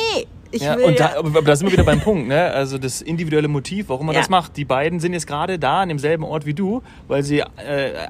ich 0.53 0.63
Ja, 0.63 0.77
will 0.77 0.85
und 0.85 1.01
da, 1.01 1.13
aber 1.17 1.43
da 1.43 1.57
sind 1.57 1.67
wir 1.67 1.73
wieder 1.73 1.85
beim 1.85 2.01
Punkt, 2.01 2.29
ne? 2.29 2.51
Also 2.53 2.79
das 2.79 3.03
individuelle 3.03 3.49
Motiv, 3.49 3.89
warum 3.89 4.07
man 4.07 4.15
Ja. 4.15 4.21
das 4.21 4.31
macht. 4.31 4.57
Die 4.57 4.65
beiden 4.65 5.01
sind 5.01 5.13
jetzt 5.15 5.27
gerade 5.27 5.59
da 5.59 5.81
an 5.83 5.89
demselben 5.89 6.25
Ort 6.25 6.47
wie 6.47 6.55
du, 6.55 6.83
weil 7.09 7.23
sie 7.23 7.41
äh, 7.41 7.45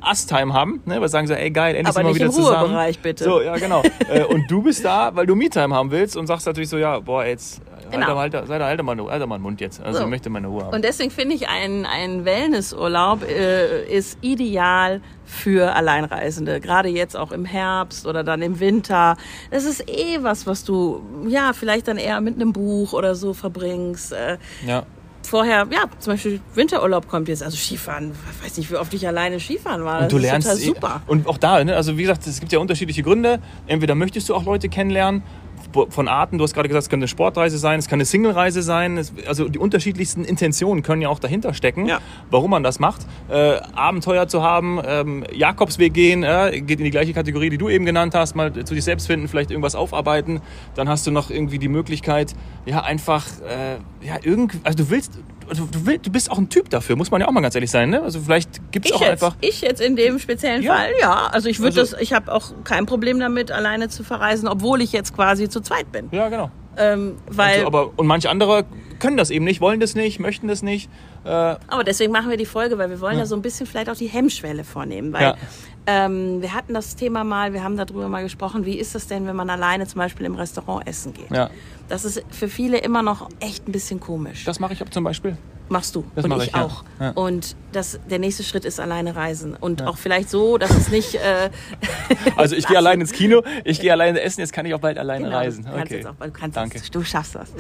Us-Time 0.08 0.52
haben, 0.52 0.82
ne? 0.84 1.00
Weil 1.00 1.08
sie 1.08 1.12
sagen 1.12 1.26
so, 1.26 1.34
ey 1.34 1.50
geil, 1.50 1.74
endlich 1.76 1.86
Aber 1.96 2.04
sind 2.04 2.06
wir 2.08 2.14
wieder 2.14 2.26
im 2.26 2.32
zusammen. 2.32 2.64
Ruhebereich, 2.64 2.98
bitte. 2.98 3.24
So, 3.24 3.40
ja 3.40 3.56
genau. 3.56 3.82
äh, 4.12 4.24
und 4.24 4.50
du 4.50 4.62
bist 4.62 4.84
da, 4.84 5.14
weil 5.14 5.26
du 5.26 5.34
Me-Time 5.34 5.74
haben 5.74 5.90
willst 5.90 6.16
und 6.16 6.26
sagst 6.26 6.46
natürlich 6.46 6.68
so, 6.68 6.78
ja, 6.78 6.98
boah, 7.00 7.24
jetzt 7.24 7.60
Genau. 7.90 8.16
halt, 8.16 8.34
halt, 8.34 8.48
halt, 8.48 8.62
halt, 8.62 8.82
mal, 8.82 8.96
halt 8.98 9.26
mal 9.26 9.38
den 9.38 9.42
Mund 9.42 9.60
jetzt. 9.60 9.80
Also 9.82 9.98
So. 9.98 10.04
ich 10.04 10.10
möchte 10.10 10.30
meine 10.30 10.46
Ruhe 10.46 10.64
haben. 10.64 10.74
Und 10.74 10.84
deswegen 10.84 11.10
finde 11.10 11.34
ich, 11.34 11.48
ein, 11.48 11.86
ein 11.86 12.24
Wellnessurlaub 12.24 13.22
äh, 13.28 13.84
ist 13.86 14.18
ideal 14.20 15.00
für 15.24 15.74
Alleinreisende. 15.74 16.60
Gerade 16.60 16.88
jetzt 16.88 17.16
auch 17.16 17.32
im 17.32 17.44
Herbst 17.44 18.06
oder 18.06 18.22
dann 18.24 18.42
im 18.42 18.60
Winter. 18.60 19.16
Das 19.50 19.64
ist 19.64 19.88
eh 19.88 20.22
was, 20.22 20.46
was 20.46 20.64
du 20.64 21.02
ja 21.28 21.52
vielleicht 21.52 21.88
dann 21.88 21.96
eher 21.96 22.20
mit 22.20 22.36
einem 22.36 22.52
Buch 22.52 22.92
oder 22.92 23.14
so 23.14 23.32
verbringst. 23.34 24.12
Äh, 24.12 24.38
ja. 24.66 24.84
vorher, 25.26 25.66
ja, 25.70 25.84
zum 25.98 26.12
Beispiel 26.14 26.40
Winterurlaub 26.54 27.08
kommt 27.08 27.28
jetzt, 27.28 27.42
also 27.42 27.56
Skifahren. 27.56 28.12
Ich 28.38 28.44
weiß 28.44 28.56
nicht, 28.58 28.70
wie 28.70 28.76
oft 28.76 28.92
ich 28.94 29.06
alleine 29.06 29.40
Skifahren 29.40 29.84
war. 29.84 30.02
Und 30.02 30.12
du 30.12 30.16
das 30.16 30.22
lernst 30.26 30.48
eh- 30.60 30.66
super. 30.66 31.02
Und 31.06 31.26
auch 31.26 31.38
da, 31.38 31.62
ne? 31.64 31.76
also 31.76 31.96
wie 31.96 32.02
gesagt, 32.02 32.26
es 32.26 32.40
gibt 32.40 32.52
ja 32.52 32.58
unterschiedliche 32.58 33.02
Gründe. 33.02 33.38
Entweder 33.66 33.94
möchtest 33.94 34.28
du 34.28 34.34
auch 34.34 34.44
Leute 34.44 34.68
kennenlernen 34.68 35.22
von 35.88 36.08
Arten, 36.08 36.38
du 36.38 36.44
hast 36.44 36.54
gerade 36.54 36.68
gesagt, 36.68 36.84
es 36.84 36.88
kann 36.88 36.98
eine 37.00 37.08
Sportreise 37.08 37.58
sein, 37.58 37.78
es 37.78 37.88
kann 37.88 37.96
eine 37.98 38.04
Singlereise 38.04 38.62
sein. 38.62 38.98
Es, 38.98 39.12
also 39.26 39.48
die 39.48 39.58
unterschiedlichsten 39.58 40.24
Intentionen 40.24 40.82
können 40.82 41.02
ja 41.02 41.08
auch 41.08 41.18
dahinter 41.18 41.54
stecken, 41.54 41.86
Ja. 41.86 42.00
warum 42.30 42.50
man 42.50 42.62
das 42.62 42.78
macht. 42.78 43.06
Äh, 43.30 43.56
Abenteuer 43.74 44.28
zu 44.28 44.42
haben, 44.42 44.80
ähm, 44.86 45.24
Jakobsweg 45.32 45.92
gehen, 45.94 46.22
äh, 46.22 46.60
geht 46.60 46.78
in 46.78 46.84
die 46.84 46.90
gleiche 46.90 47.12
Kategorie, 47.12 47.50
die 47.50 47.58
du 47.58 47.68
eben 47.68 47.84
genannt 47.84 48.14
hast, 48.14 48.34
mal 48.36 48.52
zu 48.64 48.74
dich 48.74 48.84
selbst 48.84 49.06
finden, 49.06 49.28
vielleicht 49.28 49.50
irgendwas 49.50 49.74
aufarbeiten. 49.74 50.40
Dann 50.74 50.88
hast 50.88 51.06
du 51.06 51.10
noch 51.10 51.30
irgendwie 51.30 51.58
die 51.58 51.68
Möglichkeit, 51.68 52.34
ja, 52.66 52.82
einfach, 52.82 53.26
äh, 53.40 54.06
ja, 54.06 54.16
irgendwie, 54.22 54.58
also 54.64 54.76
du 54.84 54.90
willst, 54.90 55.18
du, 55.54 55.66
du, 55.66 55.98
du 55.98 56.10
bist 56.10 56.30
auch 56.30 56.38
ein 56.38 56.48
Typ 56.48 56.68
dafür, 56.70 56.96
muss 56.96 57.10
man 57.10 57.20
ja 57.20 57.28
auch 57.28 57.32
mal 57.32 57.40
ganz 57.40 57.54
ehrlich 57.54 57.70
sein. 57.70 57.90
Ne? 57.90 58.02
Also 58.02 58.20
vielleicht 58.20 58.72
gibt 58.72 58.86
es 58.86 58.92
auch 58.92 59.00
jetzt, 59.00 59.10
einfach. 59.10 59.36
ich 59.40 59.60
jetzt 59.60 59.80
in 59.80 59.96
dem 59.96 60.18
speziellen 60.18 60.62
Ja. 60.62 60.74
Fall, 60.76 60.90
ja. 61.00 61.26
Also 61.32 61.48
ich 61.48 61.58
würde 61.60 61.80
Also- 61.80 61.92
das, 61.92 62.02
ich 62.02 62.12
habe 62.12 62.32
auch 62.32 62.52
kein 62.64 62.86
Problem 62.86 63.18
damit, 63.20 63.50
alleine 63.50 63.88
zu 63.88 64.04
verreisen, 64.04 64.48
obwohl 64.48 64.80
ich 64.82 64.92
jetzt 64.92 65.14
quasi 65.14 65.48
zu 65.48 65.60
zweit 65.60 65.90
bin. 65.92 66.08
Ja, 66.12 66.28
genau. 66.28 66.50
Ähm, 66.76 67.16
weil, 67.28 67.54
Also, 67.56 67.66
aber, 67.66 67.90
und 67.96 68.06
manche 68.06 68.30
andere 68.30 68.64
können 69.02 69.16
das 69.16 69.30
eben 69.30 69.44
nicht, 69.44 69.60
wollen 69.60 69.80
das 69.80 69.94
nicht, 69.96 70.20
möchten 70.20 70.46
das 70.46 70.62
nicht. 70.62 70.88
Äh, 71.24 71.28
Aber 71.28 71.82
deswegen 71.84 72.12
machen 72.12 72.30
wir 72.30 72.36
die 72.36 72.46
Folge, 72.46 72.78
weil 72.78 72.88
wir 72.88 73.00
wollen 73.00 73.18
ja, 73.18 73.26
so 73.26 73.34
ein 73.34 73.42
bisschen 73.42 73.66
vielleicht 73.66 73.90
auch 73.90 73.96
die 73.96 74.06
Hemmschwelle 74.06 74.62
vornehmen. 74.62 75.12
Weil 75.12 75.22
Ja. 75.22 75.36
ähm, 75.88 76.40
wir 76.40 76.54
hatten 76.54 76.72
das 76.72 76.94
Thema 76.94 77.24
mal, 77.24 77.52
wir 77.52 77.64
haben 77.64 77.76
darüber 77.76 78.08
mal 78.08 78.22
gesprochen, 78.22 78.64
wie 78.64 78.78
ist 78.78 78.94
das 78.94 79.08
denn, 79.08 79.26
wenn 79.26 79.34
man 79.34 79.50
alleine 79.50 79.86
zum 79.88 79.98
Beispiel 79.98 80.24
im 80.24 80.36
Restaurant 80.36 80.86
essen 80.86 81.12
geht? 81.12 81.30
Ja. 81.32 81.50
Das 81.88 82.04
ist 82.04 82.22
für 82.30 82.48
viele 82.48 82.78
immer 82.78 83.02
noch 83.02 83.28
echt 83.40 83.68
ein 83.68 83.72
bisschen 83.72 83.98
komisch. 83.98 84.44
das 84.44 84.60
mache 84.60 84.72
ich 84.72 84.82
auch 84.82 84.88
zum 84.88 85.02
Beispiel. 85.04 85.36
Machst 85.72 85.96
du 85.96 86.04
Das 86.14 86.24
und 86.24 86.30
mache 86.30 86.42
ich, 86.42 86.48
ich, 86.48 86.54
ja. 86.54 86.64
auch. 86.64 86.84
Ja. 87.00 87.10
Und 87.10 87.56
das, 87.72 87.98
der 88.08 88.18
nächste 88.18 88.44
Schritt 88.44 88.64
ist 88.64 88.78
alleine 88.78 89.16
reisen. 89.16 89.56
Und 89.58 89.82
auch 89.82 89.96
vielleicht 89.96 90.30
so, 90.30 90.58
dass 90.58 90.70
es 90.70 90.88
nicht... 90.88 91.16
Äh, 91.16 91.50
Also 92.36 92.56
ich 92.56 92.66
gehe 92.66 92.76
allein 92.76 93.00
ins 93.00 93.12
Kino, 93.12 93.42
ich 93.64 93.80
gehe 93.80 93.92
alleine 93.92 94.20
essen, 94.20 94.40
jetzt 94.40 94.52
kann 94.52 94.66
ich 94.66 94.74
auch 94.74 94.80
bald 94.80 94.98
alleine 94.98 95.24
Genau, 95.24 95.36
reisen. 95.36 95.64
Du 95.64 95.72
kannst 95.72 95.92
jetzt 95.92 96.06
auch, 96.06 96.14
du 96.20 96.30
kannst 96.30 96.56
Danke. 96.56 96.78
Jetzt, 96.78 96.94
du 96.94 97.02
schaffst 97.02 97.34
das. 97.34 97.52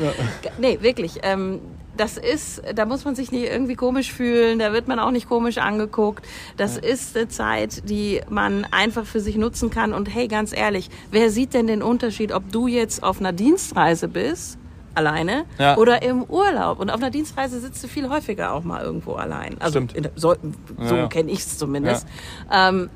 Nee, 0.58 0.78
wirklich. 0.80 1.20
Ähm, 1.22 1.60
das 1.96 2.16
ist, 2.16 2.62
da 2.74 2.86
muss 2.86 3.04
man 3.04 3.14
sich 3.14 3.32
nicht 3.32 3.44
irgendwie 3.44 3.74
komisch 3.74 4.12
fühlen, 4.12 4.58
da 4.58 4.72
wird 4.72 4.88
man 4.88 4.98
auch 4.98 5.10
nicht 5.10 5.28
komisch 5.28 5.58
angeguckt. 5.58 6.26
Das 6.56 6.78
ist 6.78 7.16
eine 7.16 7.28
Zeit, 7.28 7.88
die 7.88 8.20
man 8.28 8.66
einfach 8.70 9.04
für 9.04 9.20
sich 9.20 9.36
nutzen 9.36 9.70
kann. 9.70 9.92
Und 9.92 10.06
hey, 10.06 10.28
ganz 10.28 10.56
ehrlich, 10.56 10.88
wer 11.10 11.30
sieht 11.30 11.54
denn 11.54 11.66
den 11.66 11.82
Unterschied, 11.82 12.32
ob 12.32 12.50
du 12.50 12.66
jetzt 12.66 13.02
auf 13.02 13.20
einer 13.20 13.32
Dienstreise 13.32 14.08
bist, 14.08 14.58
alleine, 14.94 15.44
Ja. 15.58 15.76
oder 15.76 16.02
im 16.02 16.22
Urlaub? 16.24 16.78
Und 16.80 16.90
auf 16.90 16.96
einer 17.00 17.10
Dienstreise 17.10 17.60
sitzt 17.60 17.82
du 17.84 17.88
viel 17.88 18.08
häufiger 18.08 18.52
auch 18.52 18.64
mal 18.64 18.82
irgendwo 18.82 19.14
allein. 19.14 19.56
Also 19.60 19.78
Stimmt. 19.80 19.92
in, 19.94 20.08
so, 20.16 20.34
so 20.78 20.94
Ja, 20.94 21.02
ja. 21.02 21.06
kenne 21.08 21.30
ich 21.30 21.40
es 21.40 21.58
zumindest. 21.58 22.06
Ähm, 22.52 22.90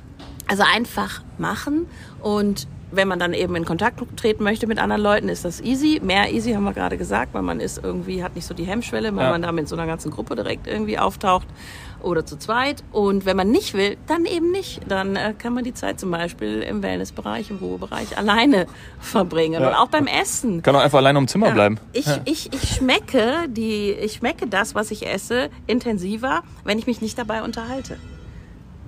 also 0.48 0.62
einfach 0.62 1.22
machen 1.38 1.86
und 2.22 2.68
wenn 2.92 3.08
man 3.08 3.18
dann 3.18 3.34
eben 3.34 3.56
in 3.56 3.64
Kontakt 3.64 4.00
treten 4.16 4.44
möchte 4.44 4.68
mit 4.68 4.78
anderen 4.78 5.02
Leuten, 5.02 5.28
ist 5.28 5.44
das 5.44 5.60
easy. 5.60 6.00
Mehr 6.02 6.32
easy 6.32 6.52
haben 6.52 6.62
wir 6.62 6.72
gerade 6.72 6.96
gesagt, 6.96 7.34
weil 7.34 7.42
man 7.42 7.58
ist 7.58 7.82
irgendwie, 7.82 8.22
hat 8.22 8.36
nicht 8.36 8.46
so 8.46 8.54
die 8.54 8.62
Hemmschwelle, 8.64 9.14
weil 9.16 9.24
Ja. 9.24 9.30
man 9.32 9.42
da 9.42 9.50
mit 9.50 9.68
so 9.68 9.74
einer 9.74 9.86
ganzen 9.86 10.12
Gruppe 10.12 10.36
direkt 10.36 10.68
irgendwie 10.68 10.96
auftaucht 10.96 11.48
oder 12.02 12.24
zu 12.26 12.36
zweit. 12.38 12.82
Und 12.92 13.24
wenn 13.26 13.36
man 13.36 13.50
nicht 13.50 13.74
will, 13.74 13.96
dann 14.06 14.24
eben 14.24 14.50
nicht. 14.50 14.80
Dann 14.88 15.16
äh, 15.16 15.34
kann 15.38 15.52
man 15.54 15.64
die 15.64 15.74
Zeit 15.74 15.98
zum 16.00 16.10
Beispiel 16.10 16.62
im 16.62 16.82
Wellnessbereich, 16.82 17.50
im 17.50 17.56
Ruhebereich 17.56 18.16
alleine 18.18 18.66
verbringen. 19.00 19.60
Ja. 19.62 19.68
Und 19.68 19.74
auch 19.74 19.88
beim 19.88 20.06
Essen. 20.06 20.62
Kann 20.62 20.76
auch 20.76 20.80
einfach 20.80 20.98
alleine 20.98 21.18
im 21.18 21.28
Zimmer 21.28 21.50
bleiben. 21.50 21.78
Ich, 21.92 22.06
Ja. 22.06 22.18
ich, 22.24 22.52
ich 22.52 22.74
schmecke 22.76 23.48
die, 23.48 23.90
ich 23.92 24.14
schmecke 24.14 24.46
das, 24.46 24.74
was 24.74 24.90
ich 24.90 25.06
esse, 25.06 25.50
intensiver, 25.66 26.42
wenn 26.64 26.78
ich 26.78 26.86
mich 26.86 27.00
nicht 27.00 27.18
dabei 27.18 27.42
unterhalte. 27.42 27.96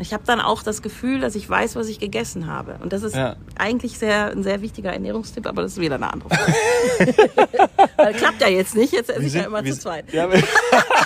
Ich 0.00 0.12
habe 0.14 0.22
dann 0.24 0.40
auch 0.40 0.62
das 0.62 0.80
Gefühl, 0.80 1.18
dass 1.18 1.34
ich 1.34 1.50
weiß, 1.50 1.74
was 1.74 1.88
ich 1.88 1.98
gegessen 1.98 2.46
habe. 2.46 2.76
Und 2.80 2.92
das 2.92 3.02
ist 3.02 3.16
Ja. 3.16 3.34
eigentlich 3.58 3.98
sehr, 3.98 4.26
ein 4.30 4.44
sehr 4.44 4.62
wichtiger 4.62 4.92
Ernährungstipp, 4.92 5.44
aber 5.44 5.62
das 5.62 5.72
ist 5.72 5.80
wieder 5.80 5.96
eine 5.96 6.12
andere 6.12 6.28
Frage. 6.28 6.54
Weil 7.96 8.14
klappt 8.14 8.40
ja 8.40 8.46
jetzt 8.46 8.76
nicht, 8.76 8.92
jetzt 8.92 9.10
esse 9.10 9.22
ich 9.26 9.34
ja 9.34 9.42
immer 9.42 9.64
zu 9.64 9.76
zweit. 9.76 10.12
Ja, 10.12 10.28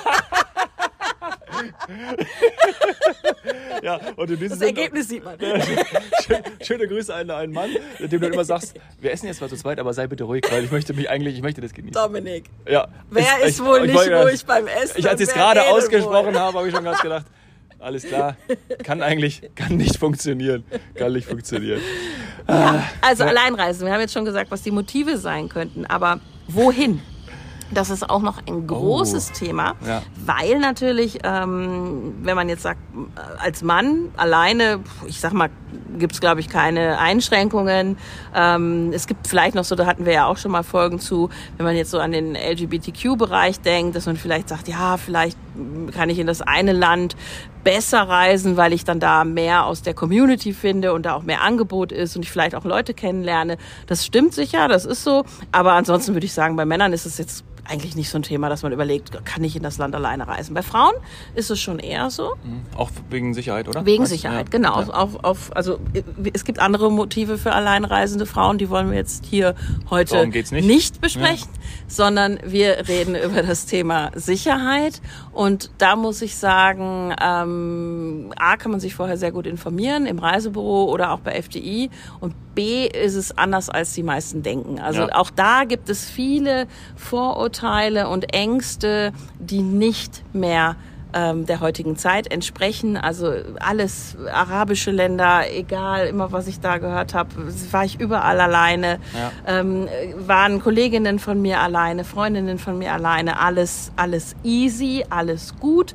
ja, 3.83 4.01
und 4.17 4.31
in 4.31 4.39
diesem 4.39 4.59
Das 4.59 4.67
Ergebnis 4.67 5.09
sieht 5.09 5.25
man. 5.25 5.37
Schön- 6.27 6.43
Schöne 6.63 6.89
Grüße 6.89 7.15
an 7.15 7.31
einen 7.31 7.53
Mann, 7.53 7.71
dem 7.99 8.21
du 8.21 8.27
immer 8.29 8.45
sagst, 8.45 8.75
wir 9.01 9.13
essen 9.13 9.27
jetzt 9.27 9.41
mal 9.41 9.49
zu 9.49 9.57
zweit, 9.57 9.79
aber 9.81 9.93
sei 9.93 10.07
bitte 10.07 10.25
ruhig, 10.25 10.45
weil 10.51 10.65
ich 10.65 10.71
möchte 10.71 10.95
mich 10.95 11.09
eigentlich, 11.11 11.35
ich 11.37 11.43
möchte 11.43 11.61
das 11.61 11.73
genießen. 11.73 11.95
Dominik, 11.95 12.45
Ja. 12.69 12.89
wer 13.11 13.23
Ich- 13.41 13.49
ist 13.49 13.59
ich- 13.61 13.65
wohl 13.65 13.79
ich 13.79 13.87
nicht 13.87 13.95
wollte- 13.97 14.23
ruhig 14.23 14.45
beim 14.47 14.67
Essen? 14.67 14.95
Ich, 14.99 15.09
als 15.09 15.21
ich 15.21 15.29
es 15.29 15.35
gerade 15.35 15.63
ausgesprochen 15.65 16.35
wohl? 16.35 16.41
habe, 16.41 16.59
habe 16.59 16.69
ich 16.69 16.75
schon 16.75 16.85
ganz 16.85 17.01
gedacht, 17.01 17.27
alles 17.79 18.05
klar, 18.05 18.37
kann 18.85 19.03
eigentlich, 19.03 19.43
kann 19.57 19.77
nicht 19.77 19.97
funktionieren, 19.99 20.65
kann 20.95 21.13
nicht 21.13 21.27
funktionieren. 21.27 21.81
Ja, 22.49 22.89
also 23.01 23.25
Alleinreisen. 23.25 23.87
Wir 23.87 23.93
haben 23.93 24.01
jetzt 24.01 24.13
schon 24.15 24.25
gesagt, 24.25 24.51
was 24.51 24.63
die 24.63 24.71
Motive 24.71 25.17
sein 25.19 25.49
könnten, 25.49 25.87
aber 25.87 26.21
wohin? 26.49 27.01
Das 27.73 27.91
ist 27.91 28.09
auch 28.09 28.21
noch 28.23 28.39
ein 28.47 28.67
großes 28.67 29.31
Oh. 29.33 29.39
Thema, 29.39 29.75
Ja. 29.87 30.03
weil 30.27 30.59
natürlich, 30.59 31.21
ähm, 31.25 32.15
wenn 32.23 32.37
man 32.37 32.49
jetzt 32.49 32.63
sagt, 32.63 32.79
äh, 32.95 33.43
als 33.43 33.63
Mann 33.63 34.11
alleine, 34.17 34.81
ich 35.07 35.21
sag 35.21 35.33
mal, 35.33 35.49
gibt 35.99 36.13
es 36.13 36.21
glaube 36.21 36.41
ich 36.41 36.49
keine 36.49 36.99
Einschränkungen. 36.99 37.97
Ähm, 38.35 38.91
es 38.93 39.07
gibt 39.07 39.27
vielleicht 39.27 39.55
noch 39.55 39.65
so, 39.65 39.75
da 39.75 39.87
hatten 39.87 40.05
wir 40.05 40.13
ja 40.13 40.27
auch 40.27 40.37
schon 40.37 40.51
mal 40.51 40.63
Folgen 40.63 40.99
zu, 40.99 41.31
wenn 41.57 41.65
man 41.65 41.77
jetzt 41.77 41.91
so 41.91 41.99
an 41.99 42.13
den 42.13 42.35
LGBTQ-Bereich 42.35 43.61
denkt, 43.61 43.97
dass 43.97 44.07
man 44.07 44.17
vielleicht 44.17 44.49
sagt, 44.49 44.69
ja, 44.69 44.97
vielleicht 44.97 45.39
kann 45.95 46.11
ich 46.11 46.19
in 46.19 46.27
das 46.27 46.43
eine 46.43 46.73
Land 46.73 47.17
besser 47.65 48.03
reisen, 48.09 48.57
weil 48.57 48.73
ich 48.73 48.85
dann 48.85 49.01
da 49.01 49.25
mehr 49.25 49.67
aus 49.67 49.83
der 49.83 49.95
Community 49.95 50.53
finde 50.53 50.93
und 50.93 51.07
da 51.07 51.15
auch 51.15 51.23
mehr 51.23 51.43
Angebot 51.43 51.93
ist 51.93 52.17
und 52.17 52.23
ich 52.23 52.31
vielleicht 52.31 52.55
auch 52.55 52.65
Leute 52.65 52.93
kennenlerne. 52.95 53.57
Das 53.87 54.05
stimmt 54.05 54.35
sicher, 54.35 54.69
das 54.69 54.85
ist 54.85 55.05
so. 55.05 55.25
Aber 55.53 55.73
ansonsten 55.73 56.15
würde 56.15 56.27
ich 56.27 56.33
sagen, 56.35 56.57
bei 56.57 56.65
Männern 56.67 56.93
ist 56.93 57.07
es 57.07 57.19
jetzt 57.19 57.45
eigentlich 57.65 57.95
nicht 57.95 58.11
so 58.11 58.19
ein 58.19 58.23
Thema, 58.23 58.49
dass 58.49 58.63
man 58.65 58.73
überlegt, 58.73 59.25
kann 59.25 59.45
ich 59.45 59.55
in 59.55 59.63
das 59.63 59.79
Land 59.79 59.95
alleine 59.95 60.27
reisen. 60.27 60.53
Bei 60.53 60.63
Frauen 60.63 60.93
ist 61.37 61.49
es 61.51 61.61
schon 61.61 61.79
eher 61.79 62.11
so. 62.11 62.33
Auch 62.77 62.91
wegen 63.09 63.35
Sicherheit, 63.35 63.69
oder? 63.69 63.87
Wegen 63.87 64.03
du? 64.03 64.09
Sicherheit, 64.09 64.47
Ja. 64.47 64.51
genau. 64.59 64.81
Ja. 64.81 64.89
Auf, 64.95 65.23
auf, 65.25 65.57
also 65.57 65.79
äh, 65.95 66.03
es 66.33 66.45
gibt 66.45 66.59
andere 66.59 66.91
Motive 66.91 67.39
für 67.39 67.53
alleinreisende 67.53 68.27
Frauen, 68.27 68.59
die 68.59 68.69
wollen 68.69 68.91
wir 68.91 68.97
jetzt 68.97 69.25
hier 69.27 69.55
heute 69.91 70.29
geht's 70.29 70.51
nicht. 70.51 71.01
besprechen, 71.01 71.49
sondern 71.87 72.41
wir 72.45 72.89
reden 72.89 73.15
über 73.25 73.43
das 73.45 73.67
Thema 73.67 74.11
Sicherheit. 74.15 75.01
Und 75.31 75.71
da 75.79 75.95
muss 75.95 76.21
ich 76.21 76.37
sagen, 76.37 77.15
ähm, 77.23 78.33
A 78.37 78.57
kann 78.57 78.73
man 78.73 78.81
sich 78.81 78.95
vorher 78.95 79.17
sehr 79.17 79.31
gut 79.31 79.47
informieren 79.47 80.07
im 80.07 80.19
Reisebüro 80.19 80.87
oder 80.91 81.13
auch 81.13 81.21
bei 81.21 81.33
FDI. 81.41 81.91
Und 82.19 82.35
B 82.57 82.87
ist 82.87 83.15
es 83.15 83.39
anders, 83.39 83.71
als 83.71 83.95
die 83.95 84.03
meisten 84.03 84.43
denken. 84.43 84.79
Also 84.81 85.03
Ja. 85.03 85.15
auch 85.15 85.31
da 85.31 85.65
gibt 85.65 85.89
es 85.89 86.05
viele 86.11 86.67
Vorurteile 86.97 87.52
und 88.09 88.35
Ängste, 88.35 89.13
die 89.39 89.63
nicht 89.63 90.23
mehr 90.35 90.77
ähm, 91.15 91.47
der 91.47 91.61
heutigen 91.61 91.97
Zeit 91.97 92.31
entsprechen. 92.31 92.97
Also 92.97 93.33
alles 93.61 94.17
arabische 94.33 94.91
Länder, 94.91 95.43
egal, 95.53 96.07
immer 96.07 96.33
was 96.33 96.47
ich 96.47 96.61
da 96.61 96.79
gehört 96.79 97.15
habe, 97.15 97.31
war 97.71 97.85
ich 97.85 98.01
überall 98.01 98.41
alleine. 98.41 98.99
Ja. 99.15 99.31
Ähm, 99.47 99.89
waren 100.27 100.61
Kolleginnen 100.61 101.19
von 101.19 101.41
mir 101.41 101.61
alleine, 101.61 102.05
Freundinnen 102.05 102.59
von 102.59 102.79
mir 102.79 102.93
alleine, 102.93 103.39
alles, 103.41 103.93
alles 103.97 104.35
easy, 104.43 105.05
alles 105.11 105.55
gut. 105.59 105.95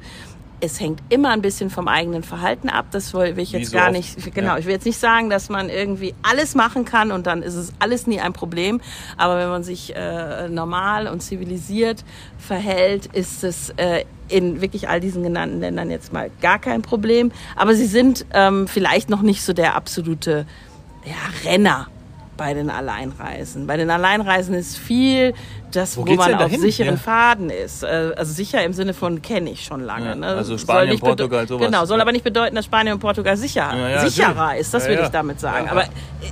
Es 0.59 0.79
hängt 0.79 1.01
immer 1.09 1.29
ein 1.29 1.41
bisschen 1.43 1.69
vom 1.69 1.87
eigenen 1.87 2.23
Verhalten 2.23 2.69
ab. 2.69 2.87
Das 2.91 3.13
will 3.13 3.37
ich 3.37 3.51
jetzt 3.51 3.71
so 3.71 3.77
gar 3.77 3.89
oft. 3.89 3.97
nicht. 3.97 4.33
Genau, 4.33 4.53
Ja. 4.53 4.57
ich 4.57 4.65
will 4.65 4.73
jetzt 4.73 4.85
nicht 4.85 4.97
sagen, 4.99 5.29
dass 5.29 5.49
man 5.49 5.69
irgendwie 5.69 6.15
alles 6.23 6.55
machen 6.55 6.83
kann 6.83 7.11
und 7.11 7.27
dann 7.27 7.43
ist 7.43 7.53
es 7.53 7.73
alles 7.79 8.07
nie 8.07 8.19
ein 8.19 8.33
Problem. 8.33 8.81
Aber 9.17 9.37
wenn 9.37 9.49
man 9.49 9.63
sich 9.63 9.95
äh, 9.95 10.49
normal 10.49 11.07
und 11.07 11.21
zivilisiert 11.21 12.03
verhält, 12.39 13.05
ist 13.07 13.43
es 13.43 13.69
äh, 13.77 14.05
in 14.29 14.59
wirklich 14.61 14.89
all 14.89 14.99
diesen 14.99 15.21
genannten 15.23 15.59
Ländern 15.59 15.91
jetzt 15.91 16.11
mal 16.11 16.31
gar 16.41 16.59
kein 16.59 16.81
Problem. 16.81 17.31
Aber 17.55 17.75
sie 17.75 17.85
sind 17.85 18.25
ähm, 18.33 18.67
vielleicht 18.67 19.09
noch 19.09 19.21
nicht 19.21 19.43
so 19.43 19.53
der 19.53 19.75
absolute 19.75 20.45
ja, 21.05 21.49
Renner 21.49 21.87
bei 22.37 22.53
den 22.53 22.69
Alleinreisen. 22.69 23.67
Bei 23.67 23.77
den 23.77 23.89
Alleinreisen 23.89 24.53
ist 24.53 24.77
viel 24.77 25.33
das, 25.71 25.97
Wo 25.97 26.07
wo, 26.07 26.13
man 26.13 26.33
auf 26.35 26.51
sicheren 26.51 26.95
Ja. 26.95 26.99
Faden 26.99 27.49
ist. 27.49 27.83
Äh, 27.83 28.13
Also 28.15 28.31
sicher 28.33 28.63
im 28.63 28.71
Sinne 28.73 28.93
von 28.93 29.21
kenne 29.21 29.49
ich 29.49 29.65
schon 29.65 29.81
lange. 29.81 30.05
Ja, 30.09 30.15
ne? 30.15 30.27
also 30.27 30.57
Spanien, 30.57 30.91
nicht 30.91 31.03
Portugal, 31.03 31.47
sowas. 31.47 31.65
Genau, 31.65 31.85
soll 31.85 31.97
Ja. 31.97 32.03
aber 32.03 32.11
nicht 32.13 32.23
bedeuten, 32.23 32.55
dass 32.55 32.65
Spanien 32.65 32.93
und 32.93 32.99
Portugal 32.99 33.35
sicher, 33.35 33.71
sicherer 34.07 34.55
ist. 34.55 34.73
Das 34.73 34.87
will 34.87 34.99
ich 35.03 35.09
damit 35.09 35.39
sagen. 35.39 35.67
Aber 35.69 35.83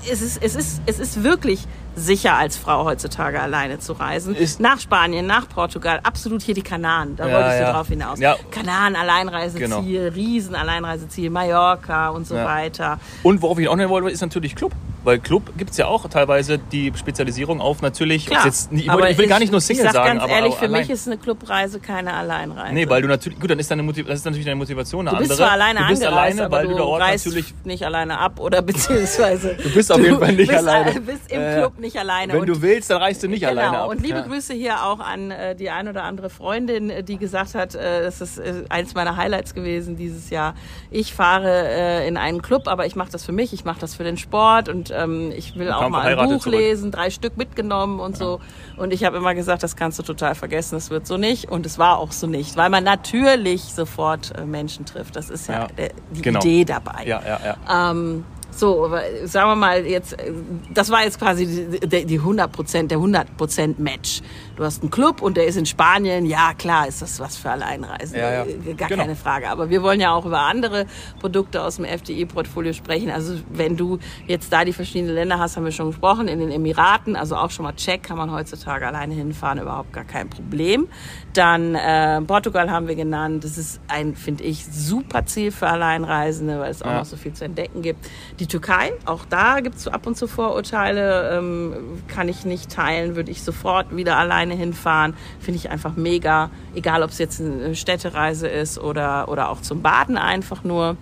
es 0.10 0.22
ist, 0.22 0.42
es, 0.42 0.56
ist, 0.56 0.82
es 0.86 1.00
ist 1.00 1.24
wirklich 1.24 1.60
sicher 1.98 2.36
als 2.38 2.58
Frau 2.58 2.86
heutzutage 2.86 3.42
alleine 3.42 3.80
zu 3.80 3.94
reisen. 3.94 4.36
Ist- 4.36 4.60
nach 4.60 4.80
Spanien, 4.80 5.26
nach 5.26 5.48
Portugal, 5.50 6.00
absolut 6.04 6.42
hier 6.42 6.54
die 6.56 6.62
Kanaren. 6.62 7.16
Da 7.16 7.28
Ja, 7.28 7.34
wolltest 7.36 7.60
ja. 7.60 7.68
du 7.68 7.74
drauf 7.74 7.88
hinaus. 7.88 8.20
Ja. 8.20 8.36
Kanaren, 8.52 8.96
Alleinreiseziel, 8.96 9.68
Genau. 9.68 9.80
Riesen 10.16 10.56
Alleinreiseziel, 10.56 11.30
Mallorca 11.30 12.10
und 12.10 12.26
so 12.28 12.36
weiter. 12.36 13.00
Und 13.24 13.42
worauf 13.42 13.60
ich 13.60 13.68
auch 13.68 13.76
noch 13.76 13.90
wollte, 13.90 14.10
ist 14.10 14.22
natürlich 14.22 14.56
Club. 14.56 14.72
Weil 15.06 15.20
Club 15.20 15.58
gibt 15.58 15.72
es 15.72 15.78
ja 15.78 15.86
auch 15.88 16.08
teilweise 16.10 16.58
die 16.58 16.92
Spezialisierung 16.96 17.62
auf 17.62 17.82
natürlich, 17.82 18.26
Klar, 18.26 18.44
jetzt, 18.46 18.72
ich, 18.74 18.90
aber 18.90 19.10
ich 19.10 19.18
will 19.18 19.28
gar 19.28 19.38
ich- 19.38 19.42
nicht 19.44 19.52
nur 19.52 19.62
Single 19.62 19.86
ich 19.86 19.92
sag 19.92 19.94
sagen, 19.94 20.10
ganz 20.18 20.24
aber 20.24 20.34
ehrlich, 20.34 20.54
auch 20.54 20.58
für 20.58 20.66
allein. 20.66 20.82
mich 20.82 20.90
ist 20.90 21.08
eine 21.08 21.18
Clubreise 21.18 21.80
keine 21.80 22.14
Alleinreise. 22.14 22.74
Nee, 22.74 22.90
weil 22.90 23.02
du 23.04 23.08
natürlich, 23.08 23.40
gut, 23.40 23.50
dann 23.50 23.60
ist 23.60 23.70
deine 23.72 23.84
Motiv 23.84 24.08
das 24.08 24.20
ist 24.20 24.26
natürlich 24.26 24.46
deine 24.46 24.56
Motivation 24.58 25.08
eine 25.08 25.18
Du 25.18 25.20
bist 25.24 25.32
andere. 25.32 25.48
zwar 25.48 25.54
alleine 25.54 25.80
du 25.82 25.88
bist 25.88 26.04
angereist, 26.06 26.40
alleine, 26.40 26.46
aber 26.46 26.58
weil 26.58 26.68
du, 26.68 26.76
da 26.76 26.84
Ort 26.84 27.02
reist 27.04 27.26
natürlich 27.28 27.54
nicht 27.64 27.84
alleine 27.86 28.20
ab 28.20 28.40
oder 28.40 28.62
beziehungsweise 28.96 29.56
Du 29.62 29.74
bist 29.74 29.92
auf 29.92 30.00
jeden 30.00 30.20
Fall 30.20 30.34
nicht 30.34 30.48
bist, 30.50 30.60
alleine. 30.68 30.94
Du 30.94 31.02
bist 31.02 31.32
im 31.32 31.42
Äh, 31.42 31.56
Club 31.60 31.80
nicht 31.80 31.98
alleine. 31.98 32.34
wenn 32.34 32.40
und 32.42 32.48
du 32.48 32.62
willst, 32.62 32.90
dann 32.90 32.98
reist 33.02 33.22
du 33.24 33.28
nicht 33.28 33.42
genau. 33.42 33.52
alleine 33.52 33.78
ab. 33.80 33.90
Und 33.90 34.02
liebe 34.02 34.18
ja. 34.20 34.26
Grüße 34.26 34.54
hier 34.54 34.84
auch 34.86 35.00
an 35.00 35.30
äh, 35.32 35.56
die 35.56 35.70
ein 35.70 35.88
oder 35.88 36.04
andere 36.04 36.30
Freundin, 36.32 36.90
äh, 36.90 37.04
die 37.04 37.18
gesagt 37.18 37.54
hat, 37.56 37.76
äh, 37.76 38.02
das 38.04 38.22
ist 38.22 38.40
äh, 38.40 38.64
eins 38.70 38.96
meiner 38.96 39.18
Highlights 39.18 39.54
gewesen 39.54 39.96
dieses 39.98 40.30
Jahr. 40.32 40.56
Ich 40.90 41.14
fahre 41.14 41.68
äh, 41.68 42.08
in 42.08 42.18
einen 42.18 42.42
Club, 42.42 42.68
aber 42.68 42.86
ich 42.88 42.96
mache 42.96 43.12
das 43.12 43.24
für 43.24 43.32
mich, 43.32 43.54
ich 43.54 43.66
mache 43.66 43.80
das 43.80 43.94
für 43.96 44.04
den 44.04 44.18
Sport 44.18 44.68
und 44.70 44.90
ähm, 44.98 45.32
ich 45.36 45.56
will 45.58 45.72
auch 45.72 45.90
mal 45.90 46.18
ein 46.18 46.30
Buch 46.30 46.40
zurück. 46.42 46.60
lesen, 46.60 46.92
drei 46.92 47.10
Stück 47.10 47.38
mitgenommen 47.38 48.00
und 48.00 48.18
so. 48.18 48.40
Und 48.78 48.94
ich 48.94 49.04
habe 49.04 49.18
immer 49.18 49.36
gesagt, 49.36 49.64
das 49.64 49.76
kannst 49.76 50.00
du 50.00 50.04
total 50.04 50.36
vergessen, 50.36 50.76
das 50.76 50.90
wird 50.90 51.08
so 51.08 51.18
nicht. 51.18 51.50
Und 51.50 51.66
es 51.66 51.78
war 51.78 51.98
auch 52.00 52.12
so 52.12 52.28
nicht, 52.28 52.58
weil 52.58 52.70
man 52.70 52.84
natürlich 52.84 53.62
sofort 53.64 54.38
äh, 54.38 54.46
Menschen 54.46 54.86
trifft. 54.86 55.16
Das 55.16 55.30
ist 55.30 55.48
ja, 55.48 55.68
Ja, 55.78 55.88
die 56.12 56.22
genau. 56.22 56.40
Idee 56.40 56.66
dabei. 56.66 57.04
Ja, 57.06 57.22
ja, 57.26 57.40
ja. 57.46 57.92
Ähm, 57.92 58.26
so, 58.58 58.90
sagen 59.26 59.50
wir 59.50 59.56
mal 59.56 59.86
jetzt, 59.86 60.16
das 60.74 60.90
war 60.90 61.04
jetzt 61.04 61.20
quasi 61.20 61.46
die, 61.46 61.88
die, 61.88 62.06
die 62.06 62.20
100 62.20 62.52
Prozent, 62.52 62.92
der 62.92 62.98
100 62.98 63.38
Prozent 63.38 63.80
Match. 63.80 64.22
Du 64.56 64.64
hast 64.64 64.82
einen 64.82 64.92
Club 64.92 65.22
und 65.22 65.36
der 65.38 65.46
ist 65.48 65.58
in 65.58 65.66
Spanien. 65.66 66.26
Ja, 66.26 66.54
klar, 66.54 66.88
ist 66.88 67.02
das 67.02 67.20
was 67.20 67.36
für 67.38 67.50
Alleinreisen. 67.52 68.18
Ja, 68.18 68.32
ja. 68.32 68.46
Äh, 68.46 68.74
Gar 68.76 68.88
Genau. 68.90 69.02
keine 69.04 69.16
Frage. 69.16 69.50
Aber 69.50 69.70
wir 69.70 69.84
wollen 69.84 70.00
ja 70.00 70.14
auch 70.14 70.26
über 70.26 70.40
andere 70.40 70.86
Produkte 71.20 71.62
aus 71.62 71.76
dem 71.76 71.86
FDI-Portfolio 71.86 72.72
sprechen. 72.74 73.10
Also 73.12 73.36
wenn 73.52 73.76
du 73.76 74.00
jetzt 74.28 74.54
da 74.54 74.64
die 74.64 74.74
verschiedenen 74.74 75.14
Länder 75.16 75.40
hast, 75.40 75.58
haben 75.58 75.66
wir 75.66 75.72
schon 75.72 75.88
gesprochen, 75.88 76.28
in 76.28 76.40
den 76.40 76.52
Emiraten, 76.52 77.16
also 77.16 77.36
auch 77.36 77.52
schon 77.52 77.64
mal 77.64 77.74
Check, 77.76 78.04
kann 78.04 78.18
man 78.18 78.32
heutzutage 78.32 78.88
alleine 78.88 79.14
hinfahren, 79.14 79.60
überhaupt 79.60 79.92
gar 79.92 80.06
kein 80.06 80.30
Problem. 80.30 80.88
Dann 81.34 81.76
äh, 81.76 82.22
Portugal 82.22 82.72
haben 82.72 82.88
wir 82.88 82.96
genannt. 82.96 83.44
Das 83.44 83.58
ist 83.58 83.82
ein, 83.90 84.16
finde 84.16 84.46
ich, 84.46 84.66
super 84.66 85.26
Ziel 85.26 85.52
für 85.52 85.68
Alleinreisende, 85.68 86.60
weil 86.60 86.72
es 86.72 86.82
auch 86.82 86.88
Ja. 86.88 87.00
noch 87.00 87.06
so 87.06 87.18
viel 87.18 87.34
zu 87.34 87.44
entdecken 87.44 87.82
gibt. 87.82 88.08
Die 88.40 88.45
Türkei, 88.48 88.94
auch 89.06 89.26
da 89.30 89.60
gibt 89.60 89.76
es 89.76 89.88
ab 89.88 90.08
und 90.08 90.18
zu 90.18 90.28
Vorurteile, 90.28 91.38
ähm, 91.38 91.74
kann 92.08 92.28
ich 92.30 92.46
nicht 92.46 92.72
teilen, 92.72 93.16
würde 93.16 93.32
ich 93.32 93.44
sofort 93.44 93.96
wieder 93.96 94.18
alleine 94.18 94.54
hinfahren. 94.56 95.16
Finde 95.40 95.58
ich 95.58 95.70
einfach 95.70 95.96
mega, 95.96 96.50
egal 96.74 97.04
ob 97.04 97.10
es 97.10 97.18
jetzt 97.18 97.42
eine 97.42 97.76
Städtereise 97.76 98.48
ist 98.48 98.78
oder, 98.78 99.30
oder 99.30 99.50
auch 99.50 99.62
zum 99.62 99.82
Baden 99.82 100.18
einfach 100.18 100.64
nur. 100.64 100.98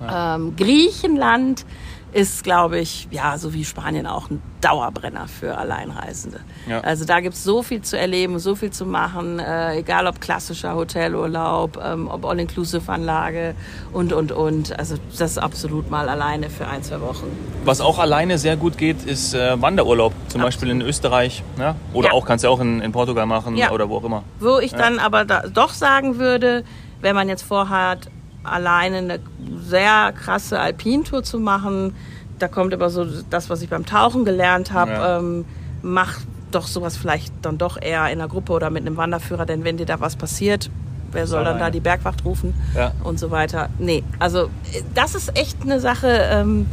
Ähm, 0.00 0.54
Griechenland 0.56 1.66
ist, 2.12 2.42
glaube 2.42 2.78
ich, 2.78 3.06
ja, 3.10 3.36
so 3.36 3.52
wie 3.52 3.64
Spanien 3.64 4.06
auch 4.06 4.30
ein 4.30 4.40
Dauerbrenner 4.60 5.28
für 5.28 5.56
Alleinreisende. 5.58 6.40
Ja. 6.66 6.80
Also 6.80 7.04
da 7.04 7.20
gibt 7.20 7.34
es 7.34 7.44
so 7.44 7.62
viel 7.62 7.82
zu 7.82 7.98
erleben, 7.98 8.38
so 8.38 8.54
viel 8.54 8.70
zu 8.70 8.86
machen, 8.86 9.38
äh, 9.38 9.76
egal 9.76 10.06
ob 10.06 10.20
klassischer 10.20 10.74
Hotelurlaub, 10.74 11.78
ähm, 11.84 12.08
ob 12.08 12.24
All-Inclusive-Anlage 12.24 13.54
und, 13.92 14.12
und, 14.12 14.32
und. 14.32 14.78
Also 14.78 14.96
das 15.18 15.32
ist 15.32 15.38
absolut 15.38 15.90
mal 15.90 16.08
alleine 16.08 16.50
für 16.50 16.66
ein, 16.66 16.82
zwei 16.82 17.00
Wochen. 17.00 17.26
Was 17.64 17.80
auch 17.80 17.98
alleine 17.98 18.38
sehr 18.38 18.56
gut 18.56 18.78
geht, 18.78 19.04
ist 19.04 19.34
äh, 19.34 19.60
Wanderurlaub. 19.60 20.12
Zum 20.28 20.40
Beispiel 20.42 20.70
in 20.70 20.80
Österreich. 20.80 21.42
Ja? 21.58 21.76
Oder 21.92 22.08
Ja. 22.08 22.12
auch 22.14 22.24
kannst 22.24 22.44
du 22.44 22.48
auch 22.48 22.60
in, 22.60 22.80
in 22.80 22.92
Portugal 22.92 23.26
machen 23.26 23.60
oder 23.70 23.88
wo 23.88 23.96
auch 23.98 24.04
immer. 24.04 24.24
Wo 24.40 24.58
ich 24.58 24.72
dann 24.72 24.98
aber 24.98 25.24
da 25.24 25.42
doch 25.46 25.72
sagen 25.74 26.18
würde, 26.18 26.64
wenn 27.00 27.14
man 27.14 27.28
jetzt 27.28 27.42
vorhat, 27.42 28.10
alleine 28.52 28.98
eine 28.98 29.18
sehr 29.66 30.12
krasse 30.12 30.58
Alpintour 30.60 31.22
zu 31.22 31.38
machen, 31.38 31.94
da 32.38 32.48
kommt 32.48 32.72
aber 32.74 32.88
so 32.90 33.04
das, 33.30 33.50
was 33.50 33.62
ich 33.62 33.68
beim 33.68 33.84
Tauchen 33.86 34.24
gelernt 34.24 34.72
habe, 34.72 34.90
Ja. 34.92 35.18
ähm, 35.18 35.44
mach 35.82 36.18
doch 36.50 36.66
sowas 36.66 36.96
vielleicht 36.96 37.32
dann 37.42 37.58
doch 37.58 37.80
eher 37.80 38.06
in 38.06 38.20
einer 38.20 38.28
Gruppe 38.28 38.52
oder 38.52 38.70
mit 38.70 38.86
einem 38.86 38.96
Wanderführer, 38.96 39.44
denn 39.44 39.64
wenn 39.64 39.76
dir 39.76 39.86
da 39.86 40.00
was 40.00 40.16
passiert, 40.16 40.70
wer 41.12 41.26
soll 41.26 41.44
dann 41.44 41.58
da 41.58 41.70
die 41.70 41.80
Bergwacht 41.80 42.24
rufen 42.24 42.54
Ja. 42.74 42.92
und 43.04 43.18
so 43.18 43.30
weiter. 43.30 43.68
Nee, 43.78 44.02
also 44.18 44.44
äh, 44.72 44.82
das 44.94 45.14
ist 45.14 45.36
echt 45.38 45.62
eine 45.62 45.80
Sache, 45.80 46.08
ähm, 46.08 46.66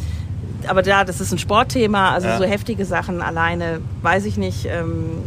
aber 0.68 0.82
da, 0.82 1.04
das 1.04 1.20
ist 1.22 1.32
ein 1.32 1.38
Sportthema, 1.40 2.12
also 2.12 2.28
Ja. 2.28 2.38
so 2.38 2.44
heftige 2.46 2.86
Sachen 2.86 3.22
alleine, 3.22 3.80
weiß 4.02 4.26
ich 4.26 4.38
nicht, 4.38 4.66
ähm, 4.66 5.20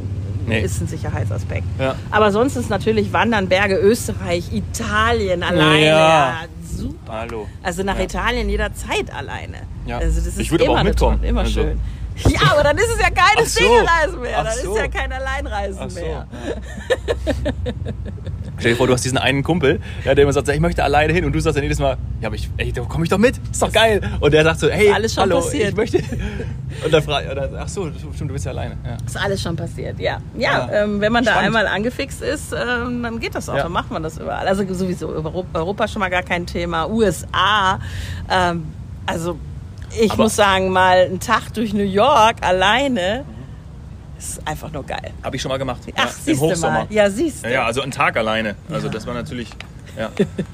Nee. 0.49 0.61
ist 0.63 0.81
ein 0.81 0.87
Sicherheitsaspekt. 0.89 1.67
Ja. 1.79 1.95
Aber 2.11 2.31
sonst 2.33 2.57
ist 2.57 2.71
natürlich 2.71 3.13
Wandern, 3.13 3.49
Berge, 3.49 3.77
Österreich, 3.77 4.53
Italien 4.53 5.43
alleine. 5.43 5.85
Ja. 5.87 6.35
Super. 6.65 7.13
Hallo. 7.13 7.47
Also 7.63 7.83
nach. 7.83 7.99
Italien 7.99 8.49
jederzeit 8.49 9.13
alleine. 9.15 9.59
Also 9.91 10.17
das 10.19 10.27
ist 10.29 10.39
Ich 10.39 10.51
würde 10.51 10.65
aber 10.69 10.81
auch 10.81 10.83
mitkommen. 10.85 11.25
immer 11.25 11.41
Also- 11.41 11.63
schön. 11.63 11.81
Ja, 12.27 12.41
aber 12.53 12.63
dann 12.63 12.77
ist 12.79 12.89
es 12.95 13.01
ja 13.01 13.11
keine 13.11 13.47
so. 13.47 13.61
Single-Reisen 13.61 14.21
mehr. 14.21 14.43
Dann 14.45 14.55
so. 14.63 14.75
ist 14.75 14.81
ja 14.81 14.89
kein 14.89 15.13
Alleinreisen 15.13 15.91
so. 15.91 16.01
mehr. 16.01 16.27
Stell 18.59 18.73
dir 18.73 18.77
vor, 18.77 18.89
du 18.89 18.93
hast 18.93 19.05
diesen 19.05 19.19
einen 19.19 19.45
Kumpel, 19.45 19.81
der 20.05 20.19
immer 20.19 20.33
sagt, 20.33 20.49
ich 20.49 20.59
möchte 20.59 20.83
alleine 20.83 21.13
hin 21.13 21.25
und 21.25 21.33
du 21.33 21.39
sagst 21.39 21.57
dann 21.57 21.63
jedes 21.63 21.79
Mal, 21.79 21.97
ja, 22.21 22.27
aber 22.27 22.35
ich, 22.35 22.51
ey, 22.57 22.73
da 22.73 22.83
komme 22.83 23.05
ich 23.05 23.11
doch 23.11 23.19
mit, 23.19 23.39
ist 23.53 23.63
doch 23.63 23.71
geil. 23.71 24.01
Und 24.19 24.35
der 24.35 24.43
sagt 24.43 24.59
so, 24.59 24.69
hey, 24.69 24.91
alles 24.91 25.15
schon 25.15 25.23
hallo, 25.23 25.37
passiert. 25.37 25.71
ich 25.71 25.77
möchte. 25.77 25.99
Und 26.85 26.93
dann 26.93 27.03
fragt 27.03 27.27
er, 27.29 27.51
ach 27.61 27.69
so, 27.69 27.89
stimmt, 28.15 28.31
du 28.31 28.35
bist 28.35 28.45
ja 28.45 28.51
alleine. 28.53 28.77
Ja. 28.85 28.97
Ist 29.05 29.17
alles 29.17 29.41
schon 29.43 29.55
passiert, 29.57 29.99
ja. 30.01 30.19
Ja, 30.37 30.69
Ja. 30.69 30.83
ähm, 30.85 31.01
wenn 31.01 31.13
man 31.13 31.25
da 31.25 31.33
Spannend. 31.33 31.57
einmal 31.57 31.67
angefixt 31.69 32.21
ist, 32.21 32.53
ähm, 32.53 33.03
dann 33.03 33.21
geht 33.21 33.35
das 33.35 33.49
auch, 33.49 33.57
Ja. 33.57 33.63
dann 33.65 33.73
macht 33.73 33.91
man 33.93 34.03
das 34.03 34.19
überall. 34.19 34.47
Also 34.47 34.65
sowieso 34.75 35.09
Europa, 35.09 35.59
Europa 35.59 35.89
schon 35.89 36.01
mal 36.01 36.09
gar 36.11 36.23
kein 36.25 36.45
Thema. 36.47 36.89
USA, 36.89 37.79
ähm, 38.31 38.65
also 39.07 39.39
ich 40.01 40.13
Aber- 40.13 40.25
muss 40.25 40.37
sagen, 40.37 40.71
mal 40.71 41.05
einen 41.07 41.21
Tag 41.21 41.53
durch 41.55 41.73
New 41.73 41.83
York 41.83 42.37
alleine 42.43 43.25
ist 44.19 44.41
einfach 44.47 44.73
nur 44.73 44.85
geil. 44.85 45.13
Habe 45.23 45.37
ich 45.37 45.43
schon 45.43 45.49
mal 45.51 45.59
gemacht. 45.59 45.81
Ach, 45.95 45.99
ja, 45.99 46.05
Im 46.05 46.11
siehst 46.25 46.41
du 46.41 46.47
Hochsommer. 46.47 46.73
mal. 46.81 46.87
Ja, 46.91 47.09
siehst 47.11 47.45
du. 47.45 47.49
Ja, 47.49 47.55
ja, 47.55 47.67
also 47.67 47.81
einen 47.83 47.93
Tag 47.93 48.17
alleine. 48.17 48.57
Also 48.71 48.89
das 48.89 49.07
war 49.07 49.15
natürlich. 49.15 49.51
Ja. 49.97 50.11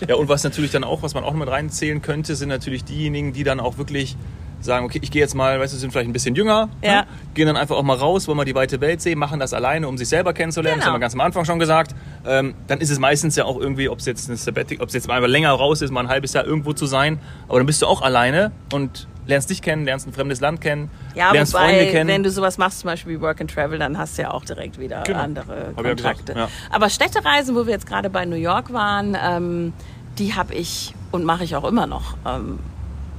ja, 0.09 0.14
und 0.16 0.29
was 0.29 0.42
natürlich 0.44 0.70
dann 0.70 0.85
auch, 0.85 1.03
was 1.03 1.12
man 1.14 1.23
auch 1.25 1.33
noch 1.33 1.38
mit 1.40 1.49
reinzählen 1.51 2.01
könnte, 2.01 2.35
sind 2.35 2.49
natürlich 2.49 2.85
diejenigen, 2.85 3.33
die 3.35 3.44
dann 3.44 3.61
auch 3.61 3.77
wirklich 3.79 4.16
sagen, 4.62 4.87
okay, 4.87 4.99
ich 5.03 5.11
gehe 5.11 5.20
jetzt 5.20 5.35
mal, 5.35 5.61
weißt 5.61 5.75
du, 5.75 5.77
sind 5.77 5.90
vielleicht 5.92 6.09
ein 6.09 6.14
bisschen 6.14 6.35
jünger, 6.35 6.70
Ja. 6.83 7.03
ne? 7.03 7.07
gehen 7.35 7.47
dann 7.47 7.57
einfach 7.59 7.77
auch 7.77 7.83
mal 7.83 7.97
raus, 7.99 8.27
wollen 8.27 8.38
mal 8.38 8.47
die 8.47 8.55
weite 8.55 8.81
Welt 8.81 9.03
sehen, 9.03 9.18
machen 9.18 9.38
das 9.38 9.53
alleine, 9.53 9.87
um 9.88 9.99
sich 9.99 10.09
selber 10.09 10.33
kennenzulernen. 10.33 10.79
Das 10.79 10.85
Genau. 10.87 10.94
haben 10.94 11.01
wir 11.01 11.05
ganz 11.05 11.12
am 11.12 11.20
Anfang 11.20 11.44
schon 11.44 11.59
gesagt. 11.59 11.94
Ähm, 12.27 12.55
dann 12.68 12.81
ist 12.81 12.88
es 12.90 12.99
meistens 12.99 13.37
ja 13.37 13.44
auch 13.44 13.59
irgendwie, 13.61 13.90
ob 13.90 13.99
es 13.99 14.07
jetzt 14.07 14.27
eine 14.29 14.38
Sabbatic, 14.38 14.81
ob 14.81 14.88
es 14.88 14.94
jetzt 14.94 15.07
mal 15.09 15.23
länger 15.27 15.51
raus 15.53 15.83
ist, 15.83 15.90
mal 15.90 16.01
ein 16.01 16.09
halbes 16.09 16.33
Jahr 16.33 16.47
irgendwo 16.47 16.73
zu 16.73 16.87
sein, 16.87 17.18
aber 17.49 17.59
dann 17.59 17.66
bist 17.66 17.83
du 17.83 17.87
auch 17.87 18.01
alleine 18.01 18.53
und 18.73 19.07
lernst 19.27 19.49
dich 19.51 19.63
kennen, 19.63 19.85
lernst 19.85 20.07
ein 20.07 20.13
fremdes 20.13 20.41
Land 20.41 20.61
kennen, 20.61 20.91
Ja, 21.15 21.33
lernst 21.33 21.53
Freunde 21.53 21.81
wobei, 21.81 21.91
kennen. 21.91 22.09
wenn 22.09 22.23
du 22.23 22.31
sowas 22.31 22.59
machst, 22.59 22.81
zum 22.81 22.89
Beispiel 22.89 23.17
wie 23.17 23.21
Work 23.21 23.41
and 23.41 23.51
Travel, 23.53 23.79
dann 23.79 23.97
hast 23.99 24.19
du 24.19 24.23
ja 24.23 24.31
auch 24.33 24.45
direkt 24.45 24.79
wieder 24.79 25.03
Genau. 25.05 25.21
andere 25.21 25.73
Hab 25.77 25.81
ich 25.81 25.87
ja 25.87 25.95
gesagt, 25.95 26.17
Kontakte. 26.27 26.39
ja. 26.39 26.49
Aber 26.71 26.91
Städtereisen, 26.91 27.55
wo 27.57 27.67
wir 27.67 27.73
jetzt 27.73 27.87
gerade 27.87 28.11
bei 28.11 28.25
New 28.25 28.37
York 28.37 28.73
waren, 28.73 29.17
ähm, 29.23 29.73
die 30.19 30.35
habe 30.35 30.55
ich 30.55 30.95
und 31.11 31.25
mache 31.25 31.45
ich 31.45 31.57
auch 31.57 31.65
immer 31.65 31.87
noch. 31.87 32.17
Ähm, 32.27 32.59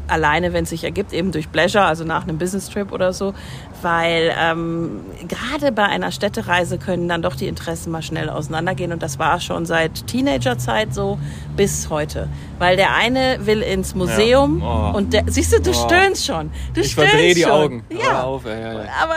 alleine, 0.08 0.54
wenn 0.54 0.64
es 0.64 0.70
sich 0.70 0.84
ergibt, 0.84 1.14
eben 1.14 1.32
durch 1.32 1.52
Pleasure, 1.52 1.84
also 1.86 2.04
nach 2.04 2.24
einem 2.24 2.38
Business 2.38 2.70
Trip 2.70 2.92
oder 2.92 3.14
so, 3.14 3.34
weil 3.82 4.34
ähm, 4.40 5.02
gerade 5.28 5.72
bei 5.72 5.84
einer 5.84 6.12
Städtereise 6.12 6.78
können 6.78 7.08
dann 7.10 7.22
doch 7.22 7.36
die 7.36 7.48
Interessen 7.48 7.92
mal 7.92 8.02
schnell 8.02 8.30
auseinandergehen 8.30 8.92
und 8.94 9.02
das 9.04 9.20
war 9.20 9.40
schon 9.40 9.66
seit 9.66 10.08
Teenagerzeit 10.08 10.94
so 10.94 11.18
bis 11.56 11.90
heute, 11.90 12.28
weil 12.60 12.76
der 12.78 12.96
eine 12.96 13.46
will 13.46 13.62
ins 13.62 13.96
Museum 13.96 14.60
Ja. 14.62 14.92
Oh. 14.94 14.98
und 14.98 15.14
der, 15.14 15.24
siehst 15.28 15.54
du, 15.54 15.62
du 15.62 15.72
Oh. 15.72 15.74
stöhnst 15.74 16.26
schon, 16.26 16.52
du 16.74 16.82
ich 16.82 16.92
stöhnst 16.92 17.10
verdrehe 17.12 17.34
die 17.36 17.42
schon. 17.42 17.52
Augen. 17.52 17.84
Ja, 17.90 18.24
auf, 18.24 18.46
ey, 18.46 18.62
ja. 18.62 18.80
aber 19.02 19.16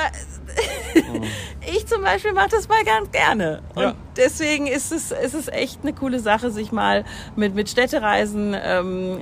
ich 1.75 1.87
zum 1.87 2.03
Beispiel 2.03 2.33
mache 2.33 2.49
das 2.51 2.69
mal 2.69 2.83
ganz 2.85 3.11
gerne. 3.11 3.61
Und 3.75 3.83
Ja. 3.83 3.95
Deswegen 4.19 4.67
ist 4.67 4.93
es, 4.93 5.11
ist 5.13 5.35
es 5.35 5.49
echt 5.49 5.81
eine 5.83 5.93
coole 5.93 6.21
Sache, 6.21 6.51
sich 6.51 6.73
mal 6.73 7.05
mit, 7.37 7.55
mit 7.55 7.69
Städtereisen 7.71 8.55
ähm, 8.61 9.19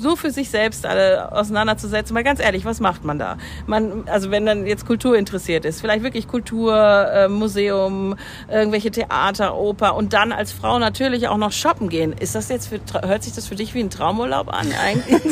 so 0.00 0.16
für 0.16 0.30
sich 0.30 0.50
selbst 0.50 0.86
alle 0.86 1.30
auseinanderzusetzen. 1.32 2.14
Mal 2.14 2.24
ganz 2.24 2.40
ehrlich, 2.40 2.64
was 2.64 2.80
macht 2.80 3.04
man 3.04 3.18
da? 3.18 3.36
Man, 3.66 4.08
also 4.08 4.30
wenn 4.30 4.46
dann 4.46 4.66
jetzt 4.66 4.86
Kultur 4.86 5.16
interessiert 5.16 5.64
ist, 5.64 5.80
vielleicht 5.80 6.02
wirklich 6.02 6.26
Kultur, 6.26 6.74
äh, 6.76 7.28
Museum, 7.28 8.16
irgendwelche 8.50 8.90
Theater, 8.90 9.56
Oper 9.56 9.94
und 9.94 10.12
dann 10.12 10.32
als 10.32 10.52
Frau 10.52 10.78
natürlich 10.78 11.28
auch 11.28 11.36
noch 11.36 11.52
shoppen 11.52 11.88
gehen. 11.88 12.12
Ist 12.12 12.34
das 12.34 12.48
jetzt 12.48 12.68
für, 12.68 12.80
hört 13.06 13.22
sich 13.22 13.34
das 13.34 13.46
für 13.46 13.54
dich 13.56 13.74
wie 13.74 13.80
ein 13.80 13.90
Traumurlaub 13.90 14.48
an? 14.52 14.68
Eigentlich? 14.82 15.22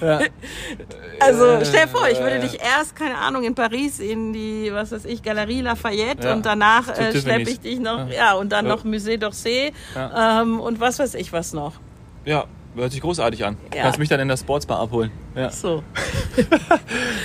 nee. 0.00 0.20
Also 1.20 1.60
stell 1.64 1.82
dir 1.86 1.88
vor, 1.88 2.08
ich 2.08 2.18
würde 2.18 2.36
Äh, 2.36 2.40
dich 2.40 2.58
erst, 2.60 2.96
keine 2.96 3.18
Ahnung, 3.18 3.44
in 3.44 3.54
Paris 3.54 3.98
in 4.00 4.32
die, 4.32 4.70
was 4.72 4.92
weiß 4.92 5.04
ich, 5.04 5.22
Galerie 5.22 5.60
Lafayette 5.60 6.28
Ja, 6.28 6.32
und 6.34 6.46
danach 6.46 6.88
äh, 6.98 7.18
schleppe 7.18 7.50
ich 7.50 7.59
dich 7.64 7.78
noch, 7.78 8.08
Ja. 8.08 8.34
und 8.34 8.50
dann 8.50 8.66
noch 8.66 8.84
Musée 8.84 9.18
d'Orsay 9.18 9.72
ähm, 9.96 10.60
und 10.60 10.80
was 10.80 10.98
weiß 10.98 11.14
ich 11.14 11.32
was 11.32 11.52
noch. 11.52 11.74
Ja, 12.24 12.44
hört 12.76 12.92
sich 12.92 13.00
großartig 13.00 13.44
an. 13.44 13.56
Ja. 13.74 13.82
Kannst 13.82 13.98
mich 13.98 14.08
dann 14.08 14.20
in 14.20 14.28
der 14.28 14.36
Sportsbar 14.36 14.78
abholen. 14.80 15.10
Ja. 15.34 15.50
So. 15.50 15.82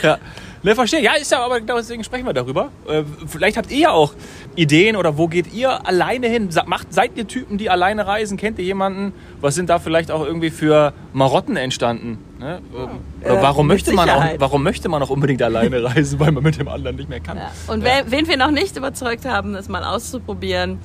Ja. 0.04 0.18
Ne, 0.64 0.74
verstehe. 0.74 1.02
Ja, 1.02 1.14
ist 1.14 1.32
ja, 1.32 1.46
aber 1.46 1.60
genau 1.60 1.78
deswegen 1.78 2.04
sprechen 2.04 2.26
wir 2.26 2.34
darüber. 2.34 2.70
Äh, 2.88 3.04
vielleicht 3.28 3.56
habt 3.56 3.72
ihr 3.72 3.78
ja 3.78 3.92
auch 3.92 4.14
Ideen 4.56 4.96
oder 4.96 5.16
wo 5.16 5.28
geht 5.28 5.54
ihr 5.54 5.86
alleine 5.88 6.28
hin? 6.28 6.50
Macht, 6.66 6.92
seid 6.92 7.12
ihr 7.18 7.28
Typen, 7.28 7.60
die 7.60 7.70
alleine 7.70 8.08
reisen? 8.08 8.36
Kennt 8.36 8.58
ihr 8.58 8.66
jemanden? 8.66 9.14
Was 9.42 9.54
sind 9.54 9.70
da 9.70 9.78
vielleicht 9.78 10.10
auch 10.10 10.26
irgendwie 10.26 10.50
für 10.50 10.94
Marotten 11.14 11.56
entstanden? 11.56 12.18
Ne? 12.40 12.62
Ähm, 12.76 12.90
Oder 13.24 13.40
Äh, 13.40 13.42
warum 13.44 13.68
mit 13.68 13.76
möchte 13.76 13.94
man 13.94 14.10
auch, 14.10 14.24
warum 14.40 14.64
möchte 14.64 14.90
man 14.90 15.04
auch 15.04 15.12
unbedingt 15.12 15.44
alleine 15.44 15.84
reisen, 15.96 16.20
weil 16.20 16.32
man 16.32 16.44
mit 16.44 16.58
dem 16.60 16.68
anderen 16.68 16.96
nicht 16.96 17.10
mehr 17.10 17.20
kann? 17.20 17.38
Ja. 17.38 17.52
Und 17.68 17.84
Ja. 17.86 18.02
wer, 18.08 18.12
wen 18.12 18.28
wir 18.28 18.38
noch 18.38 18.52
nicht 18.52 18.76
überzeugt 18.76 19.26
haben, 19.26 19.54
das 19.54 19.70
mal 19.70 19.84
auszuprobieren, 19.84 20.80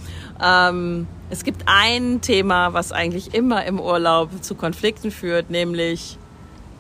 ähm, 0.45 1.07
es 1.31 1.45
gibt 1.45 1.63
ein 1.67 2.21
Thema, 2.21 2.73
was 2.75 2.93
eigentlich 2.93 3.35
immer 3.35 3.65
im 3.65 3.81
Urlaub 3.81 4.31
zu 4.43 4.55
Konflikten 4.55 5.11
führt, 5.11 5.51
nämlich 5.51 6.19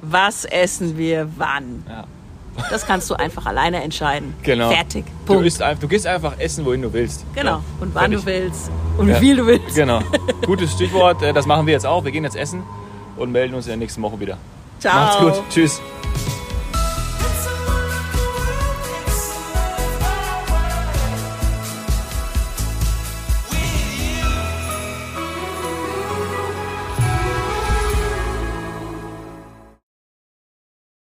was 0.03 0.45
essen 0.45 0.97
wir 0.99 1.29
wann? 1.37 1.85
Ja. 1.89 2.05
Das 2.69 2.87
kannst 2.87 3.09
du 3.09 3.15
einfach 3.15 3.47
alleine 3.47 3.83
entscheiden. 3.83 4.35
Genau. 4.43 4.71
Fertig. 4.71 5.05
Du, 5.27 5.35
Punkt. 5.35 5.47
isst, 5.47 5.63
einfach- 5.63 5.81
du 5.81 5.89
gehst 5.89 6.07
einfach 6.07 6.39
essen, 6.39 6.65
wohin 6.67 6.83
du 6.83 6.93
willst. 6.93 7.25
Genau. 7.35 7.51
Ja. 7.59 7.63
Und 7.81 7.95
wann 7.95 8.11
Fertig. 8.13 8.19
du 8.21 8.27
willst 8.27 8.71
und 8.99 9.09
Ja. 9.09 9.15
wie 9.17 9.21
viel 9.21 9.37
du 9.37 9.47
willst. 9.47 9.75
Genau. 9.77 10.01
Gutes 10.47 10.73
Stichwort. 10.73 11.23
Äh, 11.23 11.33
Das 11.33 11.47
machen 11.47 11.67
wir 11.67 11.73
jetzt 11.73 11.87
auch. 11.87 12.05
Wir 12.05 12.11
gehen 12.13 12.25
jetzt 12.25 12.37
essen 12.37 12.63
und 13.17 13.31
melden 13.33 13.55
uns 13.55 13.67
in 13.67 13.71
der 13.71 13.77
nächsten 13.79 14.03
Woche 14.03 14.19
wieder. 14.21 14.37
Ciao. 14.81 14.95
Macht's 14.95 15.19
gut. 15.39 15.45
Tschüss. 15.51 15.81